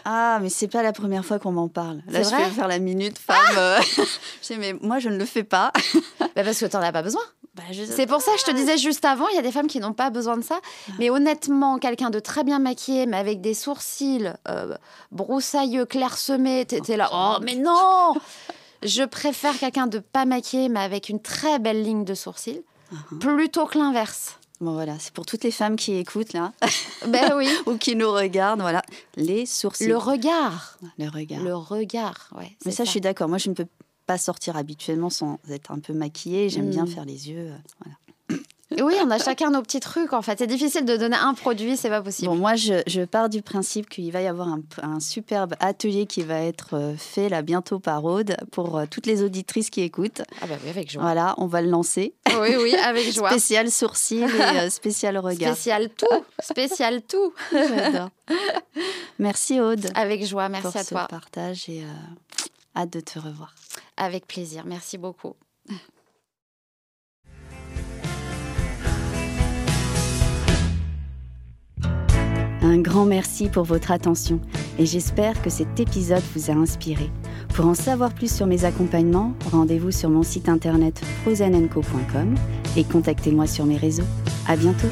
[0.04, 2.02] Ah, mais c'est pas la première fois qu'on m'en parle.
[2.08, 3.36] Là, je vais faire la minute femme.
[3.96, 4.02] je
[4.42, 5.72] sais, mais moi, je ne le fais pas.
[6.20, 7.22] Bah, parce que t'en as pas besoin.
[7.56, 9.50] Bah, je- C'est pour ça que je te disais juste avant, il y a des
[9.50, 10.60] femmes qui n'ont pas besoin de ça.
[10.98, 14.76] Mais honnêtement, quelqu'un de très bien maquillé, mais avec des sourcils euh,
[15.10, 17.08] broussailleux, clairsemés, t'étais là.
[17.12, 18.14] Oh, mais non
[18.82, 23.18] Je préfère quelqu'un de pas maquillé, mais avec une très belle ligne de sourcils, Uh-huh.
[23.18, 24.38] plutôt que l'inverse.
[24.60, 26.52] Bon, voilà, c'est pour toutes les femmes qui écoutent, là,
[27.08, 27.48] ben oui.
[27.66, 28.82] ou qui nous regardent, voilà.
[29.16, 29.88] Les sourcils.
[29.88, 30.78] Le regard.
[30.96, 31.42] Le regard.
[31.42, 32.56] Le regard, ouais.
[32.64, 33.28] Mais c'est ça, je suis d'accord.
[33.28, 33.66] Moi, je ne peux
[34.06, 36.48] pas sortir habituellement sans être un peu maquillée.
[36.48, 36.88] J'aime bien Mm.
[36.88, 37.50] faire les yeux.
[37.50, 37.96] euh, voilà.
[38.82, 40.38] Oui, on a chacun nos petits trucs, en fait.
[40.38, 42.26] C'est difficile de donner un produit, c'est pas possible.
[42.28, 46.06] Bon, moi, je, je pars du principe qu'il va y avoir un, un superbe atelier
[46.06, 49.82] qui va être euh, fait là bientôt par Aude pour euh, toutes les auditrices qui
[49.82, 50.22] écoutent.
[50.42, 51.00] Ah bah oui, avec joie.
[51.00, 52.14] Voilà, on va le lancer.
[52.40, 53.30] Oui, oui, avec joie.
[53.30, 55.54] Spécial sourcil et euh, spécial regard.
[55.54, 57.32] Spécial tout, spécial tout.
[57.52, 58.10] J'adore.
[59.20, 61.06] Merci Aude Avec joie, merci pour à ce toi.
[61.08, 61.86] partage et euh,
[62.76, 63.54] hâte de te revoir.
[63.96, 65.34] Avec plaisir, merci beaucoup.
[72.62, 74.40] Un grand merci pour votre attention
[74.78, 77.10] et j'espère que cet épisode vous a inspiré.
[77.54, 82.34] Pour en savoir plus sur mes accompagnements, rendez-vous sur mon site internet frozenenco.com
[82.76, 84.04] et contactez-moi sur mes réseaux.
[84.48, 84.88] À bientôt!